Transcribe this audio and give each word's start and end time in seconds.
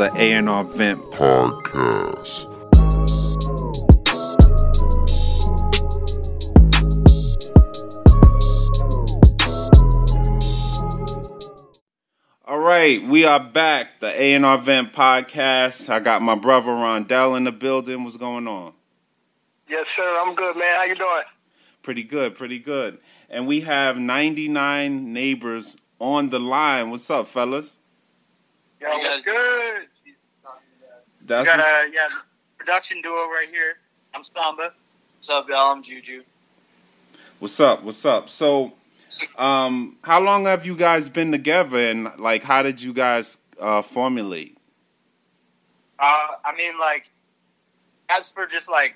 the 0.00 0.10
A&R 0.16 0.64
Vent 0.64 0.98
Podcast. 1.10 2.46
All 12.46 12.58
right, 12.58 13.06
we 13.06 13.26
are 13.26 13.38
back. 13.38 14.00
The 14.00 14.06
A&R 14.06 14.56
Vent 14.56 14.94
Podcast. 14.94 15.90
I 15.90 16.00
got 16.00 16.22
my 16.22 16.34
brother 16.34 16.70
Rondell 16.70 17.36
in 17.36 17.44
the 17.44 17.52
building. 17.52 18.02
What's 18.02 18.16
going 18.16 18.48
on? 18.48 18.72
Yes, 19.68 19.84
sir. 19.94 20.16
I'm 20.22 20.34
good, 20.34 20.56
man. 20.56 20.76
How 20.76 20.84
you 20.84 20.94
doing? 20.94 21.24
Pretty 21.82 22.04
good, 22.04 22.36
pretty 22.36 22.58
good. 22.58 23.00
And 23.28 23.46
we 23.46 23.60
have 23.60 23.98
99 23.98 25.12
neighbors 25.12 25.76
on 25.98 26.30
the 26.30 26.40
line. 26.40 26.88
What's 26.88 27.10
up, 27.10 27.28
fellas? 27.28 27.76
Yo, 28.80 28.88
what's 28.98 29.22
good? 29.22 29.88
That's 31.26 31.40
we 31.40 31.44
got 31.44 31.60
a 31.60 31.90
yeah 31.92 32.08
production 32.56 33.02
duo 33.02 33.12
right 33.12 33.48
here. 33.50 33.74
I'm 34.14 34.22
Somba. 34.22 34.70
What's 35.18 35.28
up, 35.28 35.50
y'all? 35.50 35.72
I'm 35.72 35.82
Juju. 35.82 36.22
What's 37.40 37.60
up? 37.60 37.82
What's 37.82 38.06
up? 38.06 38.30
So, 38.30 38.72
um, 39.36 39.98
how 40.02 40.18
long 40.18 40.46
have 40.46 40.64
you 40.64 40.76
guys 40.76 41.10
been 41.10 41.30
together, 41.30 41.78
and 41.78 42.10
like, 42.18 42.42
how 42.42 42.62
did 42.62 42.80
you 42.80 42.94
guys 42.94 43.36
uh, 43.60 43.82
formulate? 43.82 44.56
Uh, 45.98 46.28
I 46.42 46.56
mean, 46.56 46.78
like, 46.78 47.12
as 48.08 48.32
for 48.32 48.46
just 48.46 48.70
like 48.70 48.94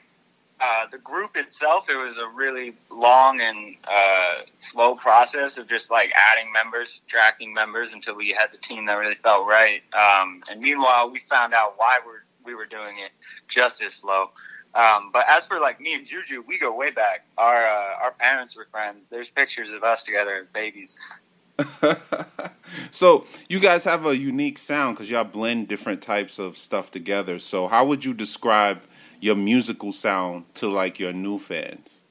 uh, 0.61 0.87
the 0.91 0.99
group 0.99 1.37
itself, 1.37 1.91
it 1.91 1.97
was 1.97 2.19
a 2.19 2.29
really 2.29 2.77
long 2.91 3.41
and 3.41 3.77
uh, 3.85 4.43
slow 4.59 4.95
process 4.95 5.59
of 5.59 5.69
just 5.69 5.91
like 5.91 6.13
adding 6.33 6.53
members, 6.53 7.03
tracking 7.07 7.53
members 7.53 7.93
until 7.93 8.15
we 8.15 8.31
had 8.31 8.53
the 8.53 8.57
team 8.57 8.87
that 8.87 8.95
really 8.95 9.17
felt 9.17 9.47
right. 9.47 9.83
Um, 9.93 10.43
and 10.51 10.61
meanwhile, 10.61 11.11
we 11.11 11.19
found 11.19 11.55
out 11.55 11.75
why 11.77 11.99
we're, 12.07 12.23
we 12.45 12.55
were 12.55 12.67
doing 12.67 12.99
it 12.99 13.11
just 13.49 13.83
as 13.83 13.95
slow. 13.95 14.31
Um, 14.75 15.11
but 15.13 15.27
as 15.29 15.47
for 15.47 15.61
like 15.61 15.81
me 15.81 15.95
and 15.95 16.05
Juju, 16.05 16.43
we 16.47 16.59
go 16.59 16.75
way 16.75 16.91
back. 16.91 17.25
Our 17.39 17.65
uh, 17.65 17.97
our 18.03 18.11
parents 18.11 18.57
were 18.57 18.67
friends. 18.73 19.07
There's 19.09 19.31
pictures 19.31 19.71
of 19.71 19.85
us 19.85 20.05
together 20.05 20.35
as 20.37 20.47
babies. 20.53 20.99
so 22.91 23.25
you 23.49 23.61
guys 23.61 23.85
have 23.85 24.05
a 24.05 24.17
unique 24.17 24.59
sound 24.59 24.97
because 24.97 25.09
y'all 25.11 25.23
blend 25.23 25.69
different 25.69 26.03
types 26.03 26.41
of 26.41 26.59
stuff 26.59 26.91
together. 26.91 27.39
So 27.39 27.69
how 27.69 27.85
would 27.85 28.05
you 28.05 28.15
describe 28.15 28.83
your 29.21 29.37
musical 29.37 29.93
sound 29.93 30.45
to 30.55 30.69
like 30.69 30.99
your 30.99 31.13
new 31.13 31.39
fans? 31.39 32.05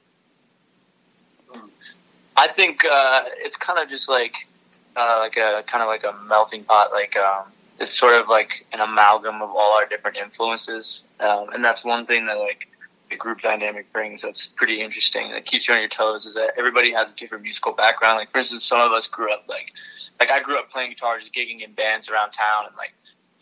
I 2.35 2.47
think 2.47 2.83
uh, 2.85 3.23
it's 3.37 3.57
kind 3.57 3.79
of 3.79 3.89
just 3.89 4.09
like 4.09 4.47
uh, 4.95 5.19
like 5.19 5.37
a 5.37 5.63
kind 5.67 5.81
of 5.81 5.87
like 5.87 6.03
a 6.03 6.13
melting 6.27 6.63
pot. 6.63 6.91
Like 6.91 7.15
um, 7.15 7.45
it's 7.79 7.97
sort 7.97 8.19
of 8.19 8.27
like 8.27 8.65
an 8.73 8.79
amalgam 8.79 9.35
of 9.41 9.49
all 9.49 9.77
our 9.77 9.85
different 9.85 10.17
influences, 10.17 11.07
um, 11.19 11.49
and 11.53 11.63
that's 11.63 11.85
one 11.85 12.05
thing 12.05 12.25
that 12.25 12.39
like 12.39 12.67
the 13.09 13.15
group 13.15 13.41
dynamic 13.41 13.91
brings. 13.93 14.21
That's 14.21 14.47
pretty 14.47 14.81
interesting. 14.81 15.31
That 15.31 15.45
keeps 15.45 15.67
you 15.67 15.73
on 15.73 15.79
your 15.79 15.89
toes. 15.89 16.25
Is 16.25 16.33
that 16.35 16.53
everybody 16.57 16.91
has 16.91 17.13
a 17.13 17.15
different 17.15 17.43
musical 17.43 17.73
background. 17.73 18.17
Like 18.17 18.31
for 18.31 18.39
instance, 18.39 18.65
some 18.65 18.81
of 18.81 18.91
us 18.91 19.07
grew 19.07 19.31
up 19.31 19.45
like 19.47 19.71
like 20.19 20.29
I 20.29 20.41
grew 20.41 20.57
up 20.57 20.69
playing 20.69 20.91
guitar, 20.91 21.19
just 21.19 21.33
gigging 21.33 21.61
in 21.61 21.73
bands 21.73 22.09
around 22.09 22.31
town, 22.31 22.65
and 22.67 22.75
like 22.77 22.93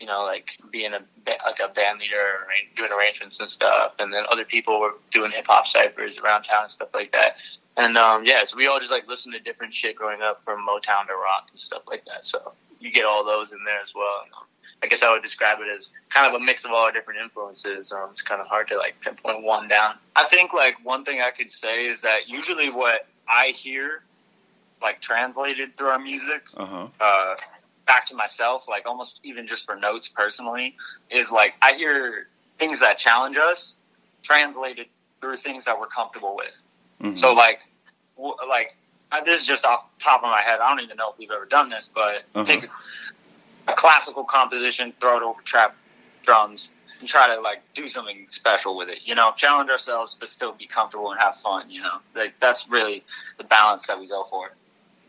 you 0.02 0.08
know, 0.08 0.24
like 0.24 0.58
being 0.72 0.92
a 0.94 1.00
like 1.46 1.60
a 1.64 1.72
band 1.72 2.00
leader, 2.00 2.44
doing 2.74 2.90
arrangements 2.90 3.38
and 3.38 3.48
stuff, 3.48 3.94
and 4.00 4.12
then 4.12 4.24
other 4.28 4.44
people 4.44 4.80
were 4.80 4.94
doing 5.12 5.30
hip 5.30 5.46
hop 5.46 5.64
ciphers 5.64 6.18
around 6.18 6.42
town 6.42 6.62
and 6.62 6.70
stuff 6.70 6.92
like 6.92 7.12
that. 7.12 7.40
And 7.76 7.96
um, 7.96 8.24
yeah, 8.24 8.42
so 8.42 8.56
we 8.56 8.66
all 8.66 8.80
just 8.80 8.90
like 8.90 9.06
listened 9.06 9.34
to 9.34 9.40
different 9.40 9.72
shit 9.72 9.94
growing 9.94 10.20
up, 10.20 10.42
from 10.42 10.66
Motown 10.66 11.06
to 11.06 11.14
rock 11.14 11.46
and 11.50 11.58
stuff 11.58 11.82
like 11.86 12.04
that. 12.06 12.24
So 12.24 12.52
you 12.80 12.90
get 12.90 13.04
all 13.04 13.24
those 13.24 13.52
in 13.52 13.62
there 13.64 13.80
as 13.80 13.94
well. 13.94 14.22
And, 14.24 14.32
um, 14.34 14.42
I 14.82 14.88
guess 14.88 15.04
I 15.04 15.12
would 15.12 15.22
describe 15.22 15.58
it 15.60 15.68
as 15.72 15.94
kind 16.08 16.26
of 16.26 16.34
a 16.34 16.44
mix 16.44 16.64
of 16.64 16.72
all 16.72 16.78
our 16.78 16.90
different 16.90 17.20
influences. 17.20 17.92
Um, 17.92 18.08
it's 18.10 18.22
kind 18.22 18.40
of 18.40 18.48
hard 18.48 18.66
to 18.68 18.78
like 18.78 19.00
pinpoint 19.02 19.44
one 19.44 19.68
down. 19.68 19.94
I 20.16 20.24
think 20.24 20.52
like 20.52 20.84
one 20.84 21.04
thing 21.04 21.20
I 21.20 21.30
could 21.30 21.48
say 21.48 21.86
is 21.86 22.00
that 22.00 22.28
usually 22.28 22.70
what 22.70 23.06
I 23.28 23.52
hear, 23.54 24.02
like 24.82 25.00
translated 25.00 25.76
through 25.76 25.90
our 25.90 26.00
music, 26.00 26.48
uh-huh. 26.56 26.88
uh, 27.00 27.36
back 27.92 28.06
to 28.06 28.16
myself, 28.16 28.68
like 28.68 28.86
almost 28.86 29.20
even 29.22 29.46
just 29.46 29.66
for 29.66 29.76
notes 29.76 30.08
personally, 30.08 30.76
is 31.10 31.30
like 31.30 31.54
I 31.60 31.74
hear 31.74 32.26
things 32.58 32.80
that 32.80 32.96
challenge 32.96 33.36
us 33.36 33.76
translated 34.22 34.86
through 35.20 35.36
things 35.36 35.66
that 35.66 35.78
we're 35.78 35.88
comfortable 35.88 36.34
with. 36.34 36.62
Mm-hmm. 37.02 37.16
So 37.16 37.34
like, 37.34 37.60
w- 38.16 38.34
like 38.48 38.76
this 39.26 39.42
is 39.42 39.46
just 39.46 39.66
off 39.66 39.84
top 39.98 40.22
of 40.22 40.30
my 40.30 40.40
head. 40.40 40.60
I 40.60 40.70
don't 40.70 40.82
even 40.82 40.96
know 40.96 41.10
if 41.10 41.18
we've 41.18 41.30
ever 41.30 41.44
done 41.44 41.68
this, 41.68 41.90
but 41.94 42.24
uh-huh. 42.34 42.44
take 42.44 42.64
a 43.68 43.74
classical 43.74 44.24
composition, 44.24 44.94
throw 44.98 45.18
it 45.18 45.22
over 45.22 45.42
trap 45.42 45.76
drums, 46.22 46.72
and 47.00 47.06
try 47.06 47.34
to 47.34 47.42
like 47.42 47.60
do 47.74 47.88
something 47.88 48.24
special 48.28 48.74
with 48.74 48.88
it. 48.88 49.06
You 49.06 49.14
know, 49.14 49.32
challenge 49.36 49.68
ourselves, 49.68 50.16
but 50.18 50.28
still 50.28 50.52
be 50.52 50.64
comfortable 50.64 51.10
and 51.10 51.20
have 51.20 51.36
fun. 51.36 51.68
You 51.68 51.82
know, 51.82 51.98
like 52.14 52.40
that's 52.40 52.70
really 52.70 53.04
the 53.36 53.44
balance 53.44 53.86
that 53.88 54.00
we 54.00 54.08
go 54.08 54.24
for. 54.24 54.50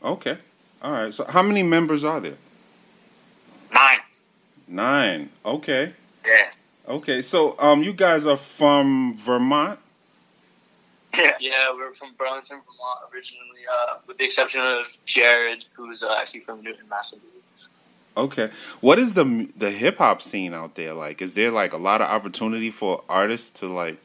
Okay, 0.04 0.38
all 0.82 0.92
right. 0.92 1.14
So, 1.14 1.24
how 1.24 1.44
many 1.44 1.64
members 1.64 2.04
are 2.04 2.20
there? 2.20 2.36
Nine. 3.74 4.00
Nine. 4.68 5.30
Okay. 5.46 5.94
Yeah. 6.26 6.50
Okay, 6.88 7.22
so 7.22 7.56
um, 7.60 7.82
you 7.84 7.94
guys 7.94 8.26
are 8.26 8.38
from 8.38 9.18
Vermont. 9.18 9.80
Yeah, 11.18 11.32
yeah, 11.40 11.74
we're 11.74 11.94
from 11.94 12.14
Burlington, 12.18 12.58
Vermont 12.58 13.00
originally, 13.14 13.62
uh, 13.72 13.98
with 14.08 14.18
the 14.18 14.26
exception 14.26 14.62
of 14.62 14.88
Jared, 15.06 15.66
who's 15.74 16.04
uh, 16.04 16.16
actually 16.20 16.42
from 16.42 16.64
Newton, 16.64 16.88
Massachusetts. 16.90 17.68
Okay, 18.18 18.50
what 18.82 19.00
is 19.00 19.14
the 19.14 19.50
the 19.58 19.72
hip 19.72 19.98
hop 19.98 20.22
scene 20.22 20.54
out 20.54 20.76
there 20.76 20.94
like? 20.94 21.22
Is 21.22 21.34
there 21.34 21.52
like 21.52 21.74
a 21.74 21.78
lot 21.78 22.02
of 22.02 22.10
opportunity 22.10 22.70
for 22.70 23.04
artists 23.08 23.50
to 23.62 23.68
like 23.68 23.98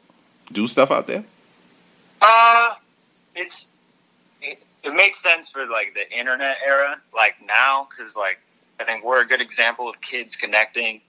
do 0.53 0.67
stuff 0.67 0.91
out 0.91 1.07
there? 1.07 1.25
Uh, 2.23 2.75
it's 3.35 3.69
it, 4.41 4.63
it 4.85 4.95
makes 4.95 5.19
sense 5.19 5.51
for 5.51 5.67
like 5.67 5.95
the 5.95 6.17
internet 6.17 6.59
era, 6.65 7.01
like 7.15 7.35
now, 7.47 7.89
because 7.91 8.17
like 8.17 8.39
I 8.81 8.85
think 8.85 9.05
we're 9.05 9.23
a 9.23 9.27
good 9.27 9.43
example 9.43 9.89
of 9.89 10.01
kids 10.01 10.37
connecting 10.37 11.01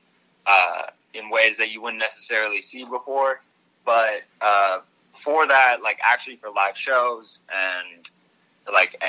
uh, 0.45 0.83
in 1.13 1.29
ways 1.29 1.57
that 1.57 1.71
you 1.71 1.81
wouldn't 1.81 1.99
necessarily 1.99 2.61
see 2.61 2.83
before. 2.83 3.41
But 3.85 4.21
uh, 4.41 4.79
for 5.13 5.47
that, 5.47 5.81
like 5.81 5.99
actually 6.03 6.37
for 6.37 6.49
live 6.49 6.77
shows 6.77 7.41
and 7.53 8.09
like 8.71 9.01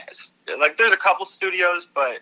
like 0.59 0.77
there's 0.77 0.93
a 0.93 0.97
couple 0.97 1.27
studios, 1.27 1.87
but 1.87 2.21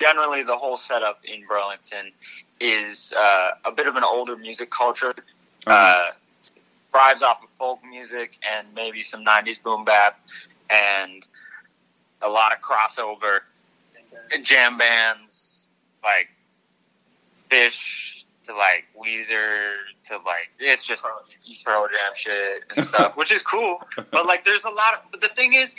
generally 0.00 0.42
the 0.42 0.56
whole 0.56 0.76
setup 0.76 1.20
in 1.24 1.46
Burlington 1.46 2.12
is 2.58 3.12
uh, 3.16 3.50
a 3.64 3.72
bit 3.72 3.86
of 3.86 3.96
an 3.96 4.04
older 4.04 4.36
music 4.36 4.70
culture. 4.70 5.14
Uh-huh. 5.66 6.10
Uh, 6.10 6.10
thrives 6.90 7.22
off 7.22 7.42
of 7.44 7.48
folk 7.58 7.78
music 7.88 8.36
and 8.50 8.66
maybe 8.74 9.02
some 9.02 9.24
'90s 9.24 9.62
boom 9.62 9.84
bap 9.84 10.18
and 10.68 11.24
a 12.22 12.28
lot 12.28 12.52
of 12.52 12.60
crossover 12.60 13.40
jam 14.42 14.78
bands 14.78 15.49
like 16.02 16.28
Phish 17.50 18.24
to 18.44 18.54
like 18.54 18.84
Weezer 18.98 19.74
to 20.08 20.16
like 20.18 20.50
it's 20.58 20.86
just 20.86 21.06
Pearl 21.64 21.88
Jam 21.88 22.14
shit 22.14 22.64
and 22.74 22.84
stuff, 22.84 23.16
which 23.16 23.32
is 23.32 23.42
cool. 23.42 23.80
But 23.96 24.26
like, 24.26 24.44
there's 24.44 24.64
a 24.64 24.70
lot 24.70 24.94
of. 24.94 25.00
But 25.10 25.20
the 25.20 25.28
thing 25.28 25.54
is, 25.54 25.76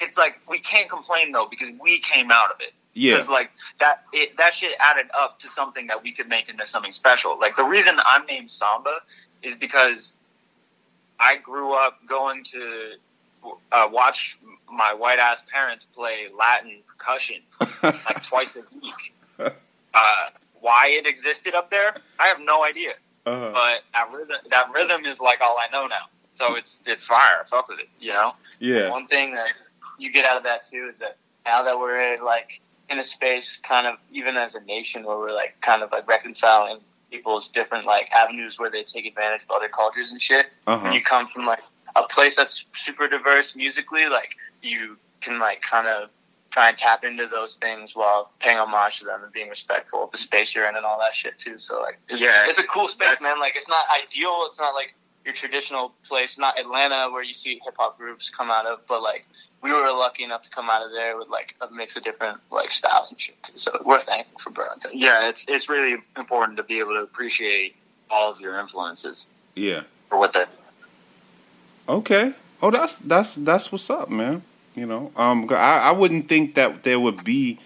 it's 0.00 0.18
like 0.18 0.40
we 0.48 0.58
can't 0.58 0.88
complain 0.88 1.32
though 1.32 1.46
because 1.48 1.70
we 1.80 1.98
came 1.98 2.30
out 2.30 2.50
of 2.50 2.60
it. 2.60 2.72
Yeah. 2.94 3.14
Because 3.14 3.28
like 3.28 3.50
that, 3.80 4.04
it, 4.12 4.36
that 4.36 4.54
shit 4.54 4.72
added 4.78 5.06
up 5.18 5.40
to 5.40 5.48
something 5.48 5.88
that 5.88 6.02
we 6.02 6.12
could 6.12 6.28
make 6.28 6.48
into 6.48 6.64
something 6.64 6.92
special. 6.92 7.38
Like 7.38 7.56
the 7.56 7.64
reason 7.64 7.96
I'm 8.04 8.24
named 8.26 8.48
Somba 8.48 8.98
is 9.42 9.56
because 9.56 10.14
I 11.18 11.36
grew 11.36 11.72
up 11.72 11.98
going 12.06 12.44
to 12.44 12.94
uh, 13.72 13.88
watch 13.92 14.38
my 14.70 14.94
white 14.94 15.18
ass 15.18 15.44
parents 15.50 15.86
play 15.86 16.28
Latin 16.36 16.82
percussion 16.86 17.36
like 17.82 18.22
twice 18.22 18.56
a 18.56 18.62
week. 18.80 19.14
Uh, 19.96 20.26
why 20.60 20.88
it 20.88 21.06
existed 21.06 21.54
up 21.54 21.70
there, 21.70 21.94
I 22.18 22.26
have 22.26 22.40
no 22.40 22.64
idea. 22.64 22.94
Uh-huh. 23.26 23.52
But 23.54 23.82
that 23.92 24.10
rhythm, 24.12 24.36
that 24.50 24.72
rhythm 24.74 25.06
is 25.06 25.20
like 25.20 25.40
all 25.40 25.56
I 25.56 25.68
know 25.72 25.86
now. 25.86 26.06
So 26.32 26.56
it's 26.56 26.80
it's 26.84 27.04
fire. 27.04 27.38
I 27.40 27.44
fuck 27.44 27.68
with 27.68 27.78
it. 27.78 27.88
You 28.00 28.12
know. 28.12 28.32
Yeah. 28.58 28.90
One 28.90 29.06
thing 29.06 29.34
that 29.34 29.52
you 29.98 30.12
get 30.12 30.24
out 30.24 30.36
of 30.36 30.42
that 30.42 30.64
too 30.64 30.88
is 30.92 30.98
that 30.98 31.16
now 31.46 31.62
that 31.62 31.78
we're 31.78 32.16
like 32.16 32.60
in 32.90 32.98
a 32.98 33.04
space, 33.04 33.58
kind 33.58 33.86
of 33.86 33.98
even 34.12 34.36
as 34.36 34.56
a 34.56 34.64
nation, 34.64 35.04
where 35.04 35.16
we're 35.16 35.32
like 35.32 35.60
kind 35.60 35.82
of 35.82 35.92
like 35.92 36.08
reconciling 36.08 36.80
people's 37.10 37.48
different 37.48 37.86
like 37.86 38.10
avenues 38.12 38.58
where 38.58 38.70
they 38.70 38.82
take 38.82 39.06
advantage 39.06 39.44
of 39.44 39.50
other 39.52 39.68
cultures 39.68 40.10
and 40.10 40.20
shit. 40.20 40.46
Uh-huh. 40.66 40.82
When 40.82 40.92
you 40.92 41.02
come 41.02 41.28
from 41.28 41.46
like 41.46 41.62
a 41.94 42.02
place 42.02 42.36
that's 42.36 42.66
super 42.72 43.06
diverse 43.06 43.54
musically, 43.54 44.06
like 44.06 44.34
you 44.62 44.96
can 45.20 45.38
like 45.38 45.62
kind 45.62 45.86
of 45.86 46.10
try 46.54 46.68
and 46.68 46.78
tap 46.78 47.02
into 47.04 47.26
those 47.26 47.56
things 47.56 47.96
while 47.96 48.30
paying 48.38 48.56
homage 48.58 49.00
to 49.00 49.04
them 49.06 49.24
and 49.24 49.32
being 49.32 49.48
respectful 49.48 50.04
of 50.04 50.10
the 50.12 50.16
space 50.16 50.54
you're 50.54 50.68
in 50.68 50.76
and 50.76 50.86
all 50.86 51.00
that 51.00 51.12
shit 51.12 51.36
too. 51.36 51.58
So 51.58 51.80
like, 51.82 51.98
it's, 52.08 52.22
yeah, 52.22 52.44
it's 52.46 52.60
a 52.60 52.62
cool 52.62 52.86
space, 52.86 53.20
man. 53.20 53.40
Like, 53.40 53.56
it's 53.56 53.68
not 53.68 53.84
ideal. 54.00 54.44
It's 54.46 54.60
not 54.60 54.72
like 54.72 54.94
your 55.24 55.34
traditional 55.34 55.92
place, 56.06 56.38
not 56.38 56.56
Atlanta 56.56 57.10
where 57.10 57.24
you 57.24 57.34
see 57.34 57.60
hip 57.64 57.74
hop 57.76 57.98
groups 57.98 58.30
come 58.30 58.52
out 58.52 58.66
of, 58.66 58.86
but 58.86 59.02
like 59.02 59.26
we 59.62 59.72
were 59.72 59.90
lucky 59.90 60.22
enough 60.22 60.42
to 60.42 60.50
come 60.50 60.70
out 60.70 60.84
of 60.86 60.92
there 60.92 61.18
with 61.18 61.28
like 61.28 61.56
a 61.60 61.68
mix 61.72 61.96
of 61.96 62.04
different 62.04 62.38
like 62.52 62.70
styles 62.70 63.10
and 63.10 63.20
shit 63.20 63.42
too. 63.42 63.56
So 63.56 63.82
we're 63.84 63.98
thankful 63.98 64.38
for 64.38 64.50
Burlington. 64.50 64.92
Yeah, 64.94 65.28
it's 65.28 65.46
it's 65.48 65.68
really 65.68 65.96
important 66.16 66.56
to 66.58 66.62
be 66.62 66.78
able 66.78 66.92
to 66.92 67.02
appreciate 67.02 67.74
all 68.10 68.30
of 68.30 68.40
your 68.40 68.60
influences 68.60 69.28
Yeah. 69.56 69.82
for 70.08 70.18
what 70.18 70.32
they 70.34 70.44
Okay. 71.88 72.32
Oh, 72.62 72.70
that's 72.70 72.96
that's 72.98 73.34
that's 73.34 73.72
what's 73.72 73.90
up, 73.90 74.08
man. 74.08 74.42
You 74.74 74.86
know, 74.86 75.12
um, 75.16 75.46
I, 75.50 75.78
I 75.78 75.90
wouldn't 75.92 76.28
think 76.28 76.56
that 76.56 76.82
there 76.82 76.98
would 76.98 77.22
be 77.22 77.58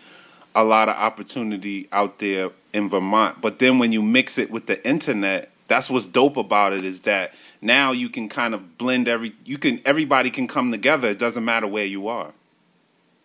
a 0.54 0.62
lot 0.62 0.88
of 0.88 0.96
opportunity 0.96 1.88
out 1.90 2.18
there 2.18 2.50
in 2.72 2.90
Vermont, 2.90 3.40
but 3.40 3.58
then 3.58 3.78
when 3.78 3.92
you 3.92 4.02
mix 4.02 4.36
it 4.36 4.50
with 4.50 4.66
the 4.66 4.86
internet, 4.86 5.50
that's 5.68 5.88
what's 5.88 6.06
dope 6.06 6.36
about 6.36 6.72
it 6.72 6.84
is 6.84 7.00
that 7.00 7.32
now 7.60 7.92
you 7.92 8.08
can 8.08 8.28
kind 8.28 8.54
of 8.54 8.78
blend 8.78 9.08
every 9.08 9.32
you 9.44 9.58
can 9.58 9.80
everybody 9.84 10.30
can 10.30 10.48
come 10.48 10.70
together. 10.70 11.08
It 11.08 11.18
doesn't 11.18 11.44
matter 11.44 11.66
where 11.66 11.84
you 11.84 12.08
are. 12.08 12.32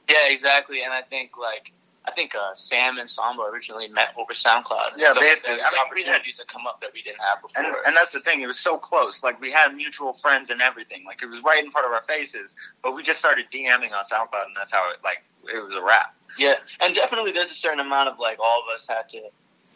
Yeah, 0.09 0.27
exactly. 0.29 0.83
And 0.83 0.93
I 0.93 1.01
think 1.01 1.37
like 1.37 1.71
I 2.05 2.11
think 2.11 2.35
uh, 2.35 2.53
Sam 2.53 2.97
and 2.97 3.07
Somba 3.07 3.49
originally 3.51 3.87
met 3.87 4.09
over 4.17 4.33
SoundCloud. 4.33 4.97
Yeah, 4.97 5.11
like 5.11 5.21
basically. 5.21 5.55
I 5.55 5.57
mean, 5.57 5.81
opportunities 5.85 6.37
that 6.37 6.47
come 6.47 6.67
up 6.67 6.81
that 6.81 6.91
we 6.93 7.01
didn't 7.01 7.21
have 7.21 7.41
before. 7.41 7.63
And, 7.63 7.75
and 7.85 7.95
that's 7.95 8.11
the 8.11 8.19
thing. 8.19 8.41
It 8.41 8.47
was 8.47 8.59
so 8.59 8.77
close. 8.77 9.23
Like 9.23 9.39
we 9.39 9.49
had 9.51 9.73
mutual 9.73 10.13
friends 10.13 10.49
and 10.49 10.61
everything. 10.61 11.05
Like 11.05 11.23
it 11.23 11.27
was 11.27 11.41
right 11.41 11.63
in 11.63 11.71
front 11.71 11.87
of 11.87 11.93
our 11.93 12.01
faces. 12.01 12.55
But 12.81 12.93
we 12.93 13.03
just 13.03 13.19
started 13.19 13.45
DMing 13.51 13.93
on 13.93 14.03
SoundCloud, 14.03 14.47
and 14.47 14.55
that's 14.55 14.73
how 14.73 14.91
it 14.91 14.97
like 15.03 15.23
it 15.45 15.63
was 15.65 15.75
a 15.75 15.83
wrap. 15.83 16.13
Yeah, 16.37 16.55
and 16.81 16.93
definitely 16.93 17.31
there's 17.31 17.51
a 17.51 17.55
certain 17.55 17.79
amount 17.79 18.09
of 18.09 18.19
like 18.19 18.37
all 18.43 18.61
of 18.61 18.73
us 18.73 18.87
had 18.87 19.07
to 19.09 19.21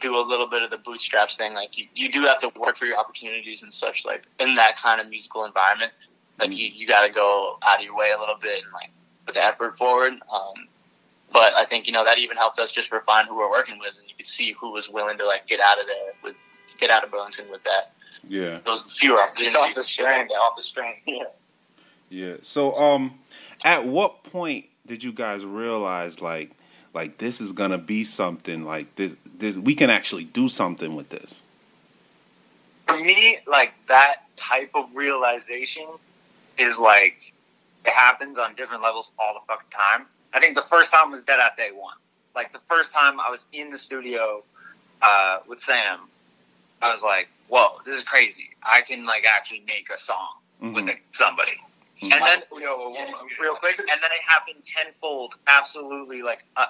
do 0.00 0.16
a 0.16 0.22
little 0.22 0.46
bit 0.46 0.62
of 0.62 0.70
the 0.70 0.78
bootstraps 0.78 1.36
thing. 1.36 1.54
Like 1.54 1.78
you, 1.78 1.86
you 1.94 2.10
do 2.10 2.22
have 2.22 2.40
to 2.40 2.52
work 2.58 2.76
for 2.76 2.86
your 2.86 2.98
opportunities 2.98 3.62
and 3.62 3.72
such. 3.72 4.04
Like 4.04 4.24
in 4.38 4.54
that 4.56 4.76
kind 4.76 5.00
of 5.00 5.08
musical 5.08 5.44
environment, 5.44 5.92
like 6.38 6.56
you, 6.56 6.66
you 6.66 6.86
got 6.86 7.06
to 7.06 7.12
go 7.12 7.58
out 7.66 7.78
of 7.78 7.84
your 7.84 7.96
way 7.96 8.10
a 8.10 8.18
little 8.18 8.36
bit 8.40 8.62
and 8.62 8.72
like 8.72 8.90
put 9.26 9.34
the 9.34 9.44
effort 9.44 9.76
forward. 9.76 10.12
Um, 10.12 10.68
but 11.32 11.54
I 11.54 11.64
think 11.64 11.86
you 11.86 11.92
know 11.92 12.04
that 12.04 12.18
even 12.18 12.36
helped 12.36 12.58
us 12.58 12.72
just 12.72 12.90
refine 12.92 13.26
who 13.26 13.36
we're 13.36 13.50
working 13.50 13.78
with, 13.78 13.94
and 13.98 14.08
you 14.08 14.14
could 14.16 14.26
see 14.26 14.52
who 14.52 14.72
was 14.72 14.88
willing 14.88 15.18
to 15.18 15.26
like 15.26 15.46
get 15.46 15.60
out 15.60 15.80
of 15.80 15.86
there 15.86 16.12
with 16.22 16.36
get 16.78 16.90
out 16.90 17.04
of 17.04 17.10
Burlington 17.10 17.50
with 17.50 17.62
that. 17.64 17.92
Yeah. 18.26 18.60
Those 18.64 18.92
fewer 18.92 19.18
opportunities. 19.18 19.56
off 19.56 19.74
the 19.74 19.82
strength. 19.82 20.32
Off 20.32 20.56
the 20.56 20.62
strength. 20.62 21.02
Yeah. 21.06 21.24
Yeah. 22.10 22.36
So, 22.42 22.74
um, 22.76 23.18
at 23.64 23.86
what 23.86 24.24
point 24.24 24.66
did 24.86 25.02
you 25.04 25.12
guys 25.12 25.44
realize 25.44 26.20
like, 26.20 26.52
like 26.94 27.18
this 27.18 27.40
is 27.40 27.52
gonna 27.52 27.78
be 27.78 28.04
something 28.04 28.64
like 28.64 28.94
this? 28.96 29.14
This 29.38 29.56
we 29.56 29.74
can 29.74 29.90
actually 29.90 30.24
do 30.24 30.48
something 30.48 30.94
with 30.96 31.10
this. 31.10 31.42
For 32.86 32.96
me, 32.96 33.38
like 33.46 33.74
that 33.88 34.22
type 34.36 34.70
of 34.74 34.96
realization 34.96 35.86
is 36.56 36.78
like 36.78 37.32
it 37.84 37.92
happens 37.92 38.38
on 38.38 38.54
different 38.54 38.82
levels 38.82 39.12
all 39.18 39.34
the 39.34 39.40
fucking 39.46 39.70
time. 39.70 40.06
I 40.32 40.40
think 40.40 40.54
the 40.56 40.62
first 40.62 40.92
time 40.92 41.10
was 41.10 41.24
dead 41.24 41.40
at 41.40 41.56
day 41.56 41.70
one. 41.72 41.96
Like 42.34 42.52
the 42.52 42.58
first 42.60 42.92
time 42.92 43.18
I 43.20 43.30
was 43.30 43.46
in 43.52 43.70
the 43.70 43.78
studio 43.78 44.42
uh, 45.02 45.38
with 45.46 45.60
Sam, 45.60 46.00
I 46.82 46.90
was 46.90 47.02
like, 47.02 47.28
"Whoa, 47.48 47.80
this 47.84 47.96
is 47.96 48.04
crazy! 48.04 48.50
I 48.62 48.82
can 48.82 49.04
like 49.06 49.24
actually 49.26 49.64
make 49.66 49.88
a 49.90 49.98
song 49.98 50.28
with 50.60 50.84
Mhm. 50.84 50.88
like, 50.88 51.04
somebody." 51.12 51.52
Mhm. 52.02 52.12
And 52.12 52.24
then, 52.24 52.42
you 52.52 52.60
know, 52.60 52.94
real 53.40 53.56
quick, 53.56 53.78
and 53.78 53.88
then 53.88 54.10
it 54.12 54.20
happened 54.28 54.64
tenfold. 54.64 55.34
Absolutely, 55.46 56.22
like 56.22 56.44
uh, 56.56 56.66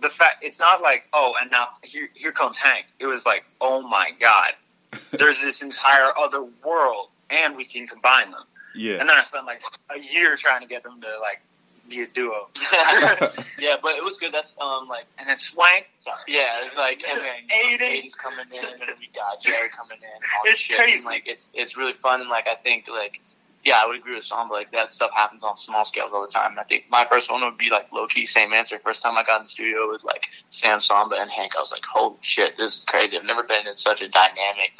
the 0.00 0.10
fact 0.10 0.42
it's 0.44 0.60
not 0.60 0.82
like, 0.82 1.08
oh, 1.14 1.34
and 1.40 1.50
now 1.50 1.68
here 1.82 2.08
here 2.14 2.32
comes 2.32 2.58
Hank. 2.58 2.86
It 2.98 3.06
was 3.06 3.24
like, 3.24 3.44
oh 3.60 3.80
my 3.88 4.10
god, 4.20 4.54
there's 5.12 5.40
this 5.42 5.62
entire 5.62 6.12
other 6.18 6.42
world, 6.64 7.08
and 7.30 7.56
we 7.56 7.64
can 7.64 7.86
combine 7.86 8.30
them. 8.32 8.44
Yeah. 8.74 8.96
And 9.00 9.08
then 9.08 9.16
I 9.16 9.22
spent 9.22 9.46
like 9.46 9.62
a 9.88 9.98
year 9.98 10.36
trying 10.36 10.60
to 10.60 10.66
get 10.66 10.82
them 10.82 11.00
to 11.00 11.18
like 11.20 11.40
be 11.88 12.02
a 12.02 12.06
duo. 12.06 12.48
yeah, 13.58 13.76
but 13.82 13.96
it 13.96 14.04
was 14.04 14.18
good. 14.18 14.32
That's 14.32 14.56
um 14.60 14.88
like 14.88 15.06
And 15.18 15.28
then 15.28 15.36
Swank, 15.36 15.86
sorry, 15.94 16.18
Yeah, 16.28 16.62
it's 16.64 16.76
like 16.76 17.02
and 17.08 17.20
then 17.20 17.26
Aiden. 17.80 17.80
Aiden's 18.04 18.14
coming 18.14 18.46
in, 18.52 18.64
and 18.72 18.80
then 18.80 18.96
we 18.98 19.08
got 19.14 19.40
Jerry 19.40 19.68
coming 19.70 19.98
in. 19.98 20.04
And 20.04 20.24
all 20.38 20.42
It's 20.46 20.58
shit. 20.58 20.76
crazy. 20.78 20.96
And, 20.98 21.04
like 21.06 21.28
it's 21.28 21.50
it's 21.54 21.76
really 21.76 21.94
fun, 21.94 22.20
and 22.20 22.30
like 22.30 22.48
I 22.48 22.54
think 22.54 22.86
like 22.88 23.22
yeah, 23.66 23.82
I 23.82 23.86
would 23.86 23.96
agree 23.96 24.14
with 24.14 24.28
but 24.30 24.50
like 24.50 24.70
that 24.70 24.92
stuff 24.92 25.10
happens 25.12 25.42
on 25.42 25.56
small 25.56 25.84
scales 25.84 26.12
all 26.12 26.22
the 26.22 26.28
time. 26.28 26.52
And 26.52 26.60
I 26.60 26.62
think 26.62 26.84
my 26.88 27.04
first 27.04 27.30
one 27.30 27.44
would 27.44 27.58
be 27.58 27.70
like 27.70 27.90
low 27.92 28.06
key, 28.06 28.24
same 28.24 28.52
answer. 28.52 28.78
First 28.78 29.02
time 29.02 29.18
I 29.18 29.24
got 29.24 29.36
in 29.36 29.42
the 29.42 29.48
studio 29.48 29.90
with 29.90 30.04
like 30.04 30.30
Sam 30.48 30.78
Somba 30.78 31.20
and 31.20 31.30
Hank, 31.30 31.56
I 31.56 31.60
was 31.60 31.72
like, 31.72 31.84
holy 31.84 32.16
shit, 32.20 32.56
this 32.56 32.78
is 32.78 32.84
crazy. 32.84 33.16
I've 33.16 33.24
never 33.24 33.42
been 33.42 33.66
in 33.66 33.74
such 33.74 34.02
a 34.02 34.08
dynamic 34.08 34.72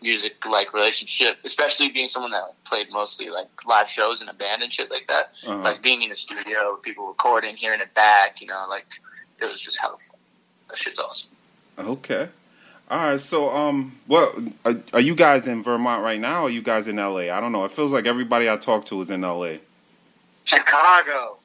music 0.00 0.44
like 0.46 0.72
relationship, 0.72 1.38
especially 1.44 1.90
being 1.90 2.08
someone 2.08 2.32
that 2.32 2.42
like, 2.42 2.64
played 2.64 2.86
mostly 2.90 3.28
like 3.28 3.48
live 3.66 3.88
shows 3.88 4.22
in 4.22 4.28
a 4.28 4.34
band 4.34 4.62
and 4.62 4.72
shit 4.72 4.90
like 4.90 5.06
that. 5.08 5.26
Uh-huh. 5.46 5.58
Like 5.58 5.82
being 5.82 6.02
in 6.02 6.08
the 6.08 6.16
studio, 6.16 6.72
with 6.72 6.82
people 6.82 7.06
recording, 7.06 7.54
hearing 7.54 7.80
it 7.80 7.92
back, 7.94 8.40
you 8.40 8.46
know, 8.46 8.64
like 8.68 8.86
it 9.40 9.44
was 9.44 9.60
just 9.60 9.78
helpful. 9.78 10.18
That 10.68 10.78
shit's 10.78 10.98
awesome. 10.98 11.34
Okay. 11.78 12.28
All 12.92 12.98
right. 12.98 13.18
So, 13.20 13.48
um, 13.48 13.98
what 14.06 14.34
are, 14.66 14.74
are 14.92 15.00
you 15.00 15.14
guys 15.14 15.46
in 15.48 15.62
Vermont 15.62 16.02
right 16.02 16.20
now? 16.20 16.42
or 16.42 16.46
Are 16.48 16.50
you 16.50 16.60
guys 16.60 16.88
in 16.88 16.96
LA? 16.96 17.30
I 17.34 17.40
don't 17.40 17.50
know. 17.50 17.64
It 17.64 17.72
feels 17.72 17.90
like 17.90 18.04
everybody 18.04 18.50
I 18.50 18.58
talk 18.58 18.84
to 18.86 19.00
is 19.00 19.10
in 19.10 19.22
LA. 19.22 19.54
Chicago. 20.44 21.38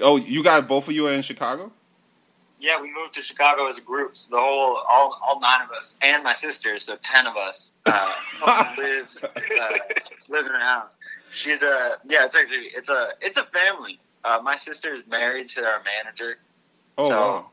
Oh, 0.00 0.16
you 0.16 0.42
guys, 0.42 0.64
both 0.66 0.88
of 0.88 0.94
you 0.94 1.06
are 1.06 1.12
in 1.12 1.20
Chicago. 1.20 1.70
Yeah, 2.58 2.80
we 2.80 2.90
moved 2.94 3.12
to 3.14 3.22
Chicago 3.22 3.66
as 3.66 3.76
a 3.76 3.82
group. 3.82 4.16
So 4.16 4.36
the 4.36 4.40
whole, 4.40 4.78
all, 4.88 5.18
all 5.22 5.38
nine 5.40 5.60
of 5.66 5.70
us, 5.70 5.98
and 6.00 6.22
my 6.24 6.32
sister, 6.32 6.78
so 6.78 6.96
ten 6.96 7.26
of 7.26 7.36
us, 7.36 7.74
uh, 7.84 8.14
live 8.78 9.18
uh, 9.22 9.28
live 10.30 10.46
in 10.46 10.52
a 10.52 10.60
house. 10.60 10.96
She's 11.28 11.62
a 11.62 11.98
yeah. 12.08 12.24
It's 12.24 12.34
actually 12.36 12.68
it's 12.74 12.88
a 12.88 13.08
it's 13.20 13.36
a 13.36 13.44
family. 13.44 13.98
Uh, 14.24 14.40
my 14.42 14.56
sister 14.56 14.94
is 14.94 15.06
married 15.06 15.48
to 15.50 15.64
our 15.64 15.82
manager. 15.84 16.38
Oh, 16.96 17.04
So- 17.04 17.16
wow. 17.16 17.50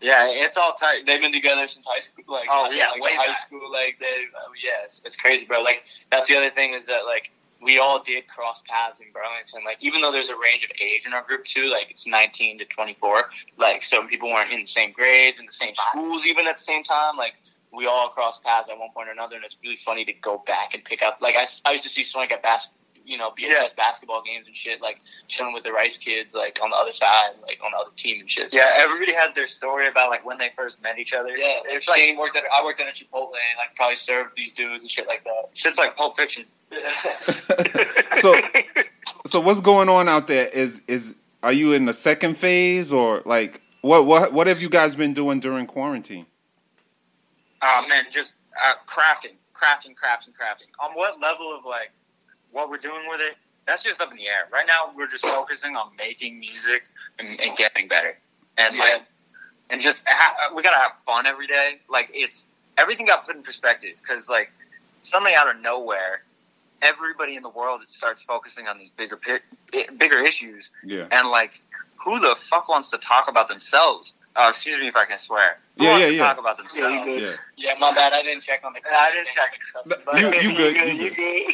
Yeah, 0.00 0.26
it's 0.28 0.56
all 0.56 0.74
tight. 0.74 1.06
They've 1.06 1.20
been 1.20 1.32
together 1.32 1.66
since 1.66 1.84
high 1.86 1.98
school. 1.98 2.24
Like, 2.28 2.48
Oh, 2.50 2.70
yeah, 2.70 2.90
like 2.90 3.02
way 3.02 3.10
high 3.14 3.26
back. 3.28 3.38
school. 3.38 3.70
Like, 3.72 3.98
they, 3.98 4.06
uh, 4.36 4.48
yes, 4.62 5.02
it's 5.04 5.16
crazy, 5.16 5.44
bro. 5.46 5.62
Like, 5.62 5.84
that's 6.10 6.28
the 6.28 6.36
other 6.36 6.50
thing 6.50 6.74
is 6.74 6.86
that 6.86 7.04
like 7.04 7.32
we 7.60 7.78
all 7.78 8.00
did 8.00 8.28
cross 8.28 8.62
paths 8.68 9.00
in 9.00 9.06
Burlington. 9.12 9.62
Like, 9.64 9.78
even 9.82 10.00
though 10.00 10.12
there's 10.12 10.28
a 10.30 10.36
range 10.38 10.64
of 10.64 10.70
age 10.80 11.06
in 11.06 11.12
our 11.14 11.22
group 11.24 11.42
too, 11.42 11.66
like 11.66 11.90
it's 11.90 12.06
19 12.06 12.58
to 12.60 12.64
24. 12.64 13.24
Like, 13.56 13.82
some 13.82 14.06
people 14.08 14.28
weren't 14.30 14.52
in 14.52 14.60
the 14.60 14.66
same 14.66 14.92
grades 14.92 15.40
in 15.40 15.46
the 15.46 15.52
same 15.52 15.74
schools 15.74 16.26
even 16.26 16.46
at 16.46 16.58
the 16.58 16.62
same 16.62 16.84
time. 16.84 17.16
Like, 17.16 17.34
we 17.72 17.86
all 17.88 18.08
crossed 18.10 18.44
paths 18.44 18.70
at 18.70 18.78
one 18.78 18.90
point 18.94 19.08
or 19.08 19.12
another, 19.12 19.34
and 19.36 19.44
it's 19.44 19.58
really 19.62 19.76
funny 19.76 20.04
to 20.04 20.12
go 20.12 20.42
back 20.46 20.74
and 20.74 20.84
pick 20.84 21.02
up. 21.02 21.20
Like, 21.20 21.34
I, 21.34 21.44
I 21.64 21.72
used 21.72 21.84
to 21.84 21.90
see 21.90 22.04
Swank 22.04 22.30
at 22.30 22.42
bas- 22.42 22.72
you 23.08 23.16
know, 23.18 23.30
BSS 23.30 23.48
Yeah. 23.48 23.66
basketball 23.76 24.22
games 24.22 24.46
and 24.46 24.54
shit, 24.54 24.80
like 24.82 25.00
chilling 25.28 25.54
with 25.54 25.64
the 25.64 25.72
Rice 25.72 25.96
kids, 25.98 26.34
like 26.34 26.58
on 26.62 26.70
the 26.70 26.76
other 26.76 26.92
side, 26.92 27.30
like 27.42 27.58
on 27.64 27.70
the 27.72 27.78
other 27.78 27.90
team 27.96 28.20
and 28.20 28.28
shit. 28.30 28.50
So, 28.52 28.58
Yeah, 28.58 28.72
everybody 28.76 29.12
has 29.14 29.34
their 29.34 29.46
story 29.46 29.88
about 29.88 30.10
like 30.10 30.24
when 30.26 30.36
they 30.38 30.50
first 30.56 30.82
met 30.82 30.98
each 30.98 31.14
other. 31.14 31.36
yeah, 31.36 31.60
it's 31.64 31.74
it's 31.76 31.88
like 31.88 31.98
Shane 31.98 32.18
worked 32.18 32.36
at 32.36 32.44
I 32.54 32.62
worked 32.64 32.80
at 32.80 32.86
a 32.86 32.90
Chipotle 32.92 33.32
and 33.32 33.56
like 33.58 33.74
probably 33.76 33.96
served 33.96 34.36
these 34.36 34.52
dudes 34.52 34.84
and 34.84 34.90
shit 34.90 35.06
like 35.08 35.24
that. 35.24 35.48
shit's 35.54 35.78
like 35.78 35.96
Pulp 35.96 36.16
Fiction. 36.16 36.44
so, 38.20 38.34
so 39.26 39.40
what's 39.40 39.60
going 39.60 39.88
on 39.88 40.08
out 40.08 40.26
there? 40.26 40.46
Is 40.48 40.82
is 40.86 41.14
are 41.42 41.52
you 41.52 41.72
in 41.72 41.86
the 41.86 41.94
second 41.94 42.36
phase 42.36 42.92
or 42.92 43.22
like 43.24 43.62
what 43.80 44.04
what 44.06 44.32
what 44.32 44.46
have 44.46 44.60
you 44.60 44.68
guys 44.68 44.94
been 44.94 45.14
doing 45.14 45.40
during 45.40 45.66
quarantine? 45.66 46.26
Oh 47.62 47.86
man, 47.88 48.04
just 48.10 48.34
uh, 48.62 48.74
crafting, 48.86 49.34
crafting, 49.54 49.94
crafting, 49.94 50.30
crafting. 50.30 50.68
On 50.80 50.92
what 50.92 51.20
level 51.20 51.56
of 51.56 51.64
like 51.64 51.90
what 52.52 52.70
we're 52.70 52.78
doing 52.78 53.08
with 53.08 53.20
it? 53.20 53.36
That's 53.66 53.82
just 53.82 54.00
up 54.00 54.10
in 54.10 54.16
the 54.16 54.26
air. 54.26 54.48
Right 54.52 54.66
now, 54.66 54.92
we're 54.96 55.08
just 55.08 55.24
focusing 55.26 55.76
on 55.76 55.90
making 55.98 56.38
music 56.40 56.84
and, 57.18 57.28
and 57.40 57.56
getting 57.56 57.86
better, 57.88 58.16
and 58.56 58.74
Yeah. 58.74 58.82
like, 58.82 59.02
and 59.70 59.80
just 59.80 60.04
ha- 60.08 60.52
we 60.54 60.62
gotta 60.62 60.76
have 60.78 60.96
fun 61.04 61.26
every 61.26 61.46
day. 61.46 61.80
Like 61.88 62.10
it's 62.14 62.48
everything 62.78 63.06
got 63.06 63.26
put 63.26 63.36
in 63.36 63.42
perspective 63.42 63.92
because 64.00 64.28
like 64.28 64.50
suddenly 65.02 65.34
out 65.34 65.54
of 65.54 65.60
nowhere, 65.60 66.22
everybody 66.80 67.36
in 67.36 67.42
the 67.42 67.48
world 67.50 67.82
starts 67.84 68.22
focusing 68.22 68.66
on 68.68 68.78
these 68.78 68.90
bigger 68.90 69.18
bigger 69.98 70.18
issues, 70.20 70.72
Yeah. 70.82 71.06
and 71.10 71.28
like 71.28 71.60
who 72.04 72.18
the 72.20 72.34
fuck 72.36 72.68
wants 72.68 72.90
to 72.90 72.98
talk 72.98 73.28
about 73.28 73.48
themselves? 73.48 74.14
Uh, 74.38 74.48
excuse 74.50 74.78
me 74.78 74.86
if 74.86 74.94
I 74.96 75.04
can 75.04 75.18
swear. 75.18 75.58
Who 75.78 75.84
Yeah, 75.84 75.98
yeah, 75.98 76.06
to 76.06 76.14
yeah. 76.14 76.22
talk 76.22 76.38
about 76.38 76.58
themselves? 76.58 77.04
good. 77.04 77.22
Yeah. 77.22 77.32
yeah, 77.56 77.74
my 77.80 77.92
bad. 77.94 78.12
I 78.12 78.22
didn't 78.22 78.42
check 78.42 78.60
on 78.64 78.72
the. 78.72 78.80
I 78.88 79.10
didn't 79.10 79.28
check. 79.28 79.52
But 80.06 80.20
you- 80.20 80.50
you 80.50 80.56
good, 80.56 80.74
you 81.00 81.10